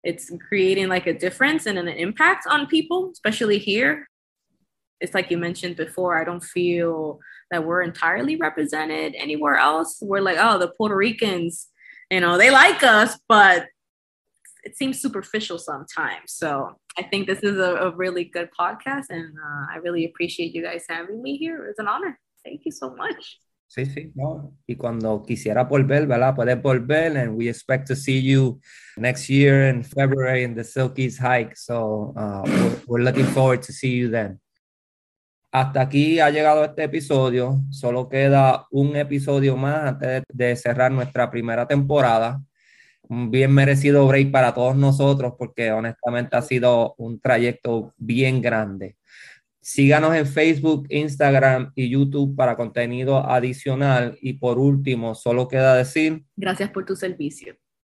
It's 0.05 0.31
creating 0.49 0.89
like 0.89 1.07
a 1.07 1.19
difference 1.19 1.67
and 1.67 1.79
an 1.79 1.89
impact 1.89 2.47
on 2.49 2.67
people, 2.67 3.11
especially 3.13 3.59
here. 3.59 4.09
It's 5.01 5.15
like 5.15 5.31
you 5.31 5.39
mentioned 5.39 5.77
before, 5.77 6.21
I 6.21 6.25
don't 6.25 6.43
feel 6.43 7.21
that 7.51 7.65
we're 7.65 7.83
entirely 7.83 8.37
represented 8.37 9.15
anywhere 9.17 9.57
else. 9.57 9.99
We're 10.01 10.21
like, 10.21 10.39
oh, 10.41 10.59
the 10.59 10.69
Puerto 10.69 10.97
Ricans, 10.97 11.69
you 12.11 12.21
know, 12.21 12.37
they 12.39 12.51
like 12.51 12.83
us, 12.83 13.19
but 13.29 13.67
it 14.65 14.77
seems 14.77 15.01
superficial 15.01 15.59
sometimes. 15.59 16.33
So 16.33 16.77
I 16.99 17.03
think 17.03 17.27
this 17.27 17.43
is 17.43 17.59
a, 17.59 17.75
a 17.77 17.91
really 17.97 18.25
good 18.25 18.51
podcast, 18.59 19.07
and 19.11 19.35
uh, 19.39 19.67
I 19.73 19.77
really 19.83 20.05
appreciate 20.05 20.55
you 20.55 20.63
guys 20.63 20.85
having 20.89 21.23
me 21.23 21.37
here. 21.37 21.67
It's 21.67 21.79
an 21.79 21.89
honor. 21.89 22.19
Thank 22.45 22.63
you 22.65 22.73
so 22.73 22.91
much. 22.91 23.41
Sí, 23.67 23.85
sí, 23.85 24.13
no. 24.15 24.55
Y 24.67 24.77
cuando 24.77 25.23
quisiera 25.23 25.65
volver, 25.65 26.07
¿verdad? 26.07 26.35
Puedes 26.35 26.61
volver, 26.63 27.19
and 27.19 27.37
we 27.37 27.49
expect 27.49 27.87
to 27.89 27.95
see 27.95 28.23
you 28.23 28.61
next 28.97 29.29
year 29.29 29.69
in 29.69 29.85
February 29.85 30.43
in 30.43 30.55
the 30.55 30.65
Silkies 30.65 31.19
hike. 31.19 31.55
So 31.55 32.15
uh, 32.17 32.43
we're, 32.47 32.83
we're 32.87 33.05
looking 33.05 33.27
forward 33.27 33.63
to 33.63 33.73
see 33.73 33.95
you 33.99 34.11
then. 34.11 34.41
Hasta 35.53 35.83
aquí 35.83 36.19
ha 36.21 36.31
llegado 36.31 36.65
este 36.65 36.85
episodio. 36.85 37.61
Solo 37.71 38.09
queda 38.09 38.67
un 38.71 38.97
episodio 38.97 39.57
más 39.57 39.85
antes 39.85 40.23
de 40.33 40.57
cerrar 40.57 40.91
nuestra 40.91 41.31
primera 41.31 41.67
temporada. 41.67 42.43
un 43.09 43.31
bien 43.31 43.53
merecido 43.53 44.07
break 44.07 44.31
para 44.31 44.55
todos 44.55 44.77
nosotros 44.77 45.35
porque 45.39 45.73
honestamente 45.73 46.37
ha 46.37 46.43
sido 46.43 46.95
un 46.99 47.21
trayecto 47.21 47.95
bien 47.97 48.43
grande. 48.43 48.98
Síganos 49.61 50.15
en 50.15 50.27
Facebook, 50.27 50.87
Instagram 50.89 51.73
y 51.75 51.91
YouTube 51.91 52.35
para 52.37 52.57
contenido 52.57 53.29
adicional. 53.29 54.17
Y 54.21 54.35
por 54.35 54.59
último, 54.59 55.15
solo 55.15 55.49
queda 55.49 55.75
decir... 55.75 56.25
Gracias 56.37 56.71
por 56.71 56.85
tu 56.85 56.97
servicio. 56.97 57.57